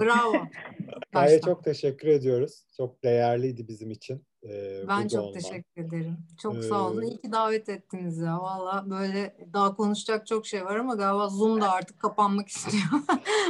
[0.00, 0.32] Bravo.
[1.12, 2.64] Gaye çok teşekkür ediyoruz.
[2.76, 4.24] Çok değerliydi bizim için.
[4.44, 5.32] E, Ben çok olman.
[5.34, 6.16] teşekkür ederim.
[6.42, 7.02] Çok sağ olun.
[7.02, 8.40] Ee, İyi ki davet ettiniz ya.
[8.40, 12.82] Valla böyle daha konuşacak çok şey var ama galiba Zoom da artık kapanmak istiyor.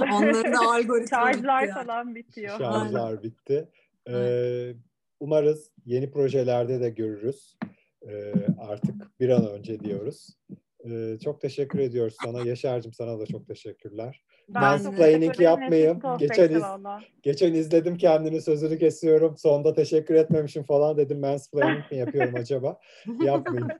[0.12, 2.58] Onların da algoritma Şarjlar bitti falan bitiyor.
[2.58, 3.68] Şarjlar bitti.
[4.08, 4.74] Ee,
[5.20, 7.56] umarız yeni projelerde de görürüz.
[8.08, 10.36] Ee, artık bir an önce diyoruz.
[10.90, 12.40] Ee, çok teşekkür ediyoruz sana.
[12.40, 14.22] Yaşar'cığım sana da çok teşekkürler.
[14.48, 16.00] Ben Mansplaining yapmayayım.
[16.18, 16.62] Geçen iz-.
[17.22, 19.36] Geçen izledim kendini sözünü kesiyorum.
[19.36, 21.20] Sonda teşekkür etmemişim falan dedim.
[21.20, 22.80] Mansplaining mi yapıyorum acaba?
[23.24, 23.68] Yapmayayım.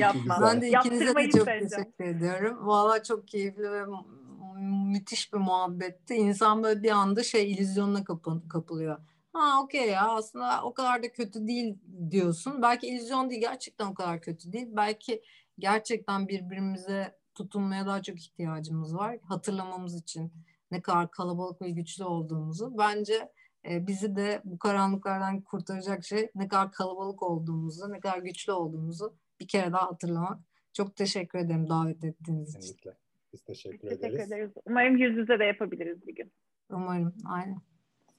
[0.00, 0.38] Yapma.
[0.42, 1.68] Ben de ikinize de çok seveceğim.
[1.68, 2.58] teşekkür ediyorum.
[2.66, 6.14] Valla çok keyifli ve mü- müthiş bir muhabbetti.
[6.14, 8.96] İnsan böyle bir anda şey illüzyonuna kapı- kapılıyor.
[9.32, 11.78] Ha okey ya aslında o kadar da kötü değil
[12.10, 12.62] diyorsun.
[12.62, 14.68] Belki illüzyon değil gerçekten o kadar kötü değil.
[14.70, 15.22] Belki
[15.58, 19.18] gerçekten birbirimize tutunmaya daha çok ihtiyacımız var.
[19.22, 20.32] Hatırlamamız için
[20.70, 22.78] ne kadar kalabalık ve güçlü olduğumuzu.
[22.78, 23.32] Bence
[23.70, 29.16] e, bizi de bu karanlıklardan kurtaracak şey ne kadar kalabalık olduğumuzu, ne kadar güçlü olduğumuzu
[29.40, 30.40] bir kere daha hatırlamak.
[30.72, 32.60] Çok teşekkür ederim davet ettiğiniz için.
[32.60, 32.90] Kesinlikle.
[32.90, 34.32] Biz Biz teşekkür teşekkür ederiz.
[34.32, 34.50] ederiz.
[34.66, 36.32] Umarım yüz yüze de yapabiliriz bir gün.
[36.70, 37.14] Umarım.
[37.26, 37.69] Aynen.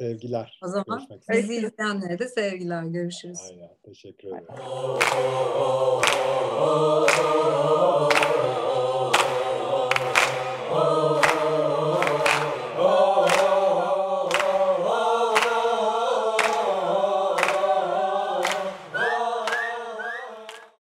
[0.01, 0.59] Sevgiler.
[0.63, 2.83] O zaman bizi izleyenlere de sevgiler.
[2.83, 3.39] Görüşürüz.
[3.51, 3.69] Aynen.
[3.83, 4.45] Teşekkür ederim.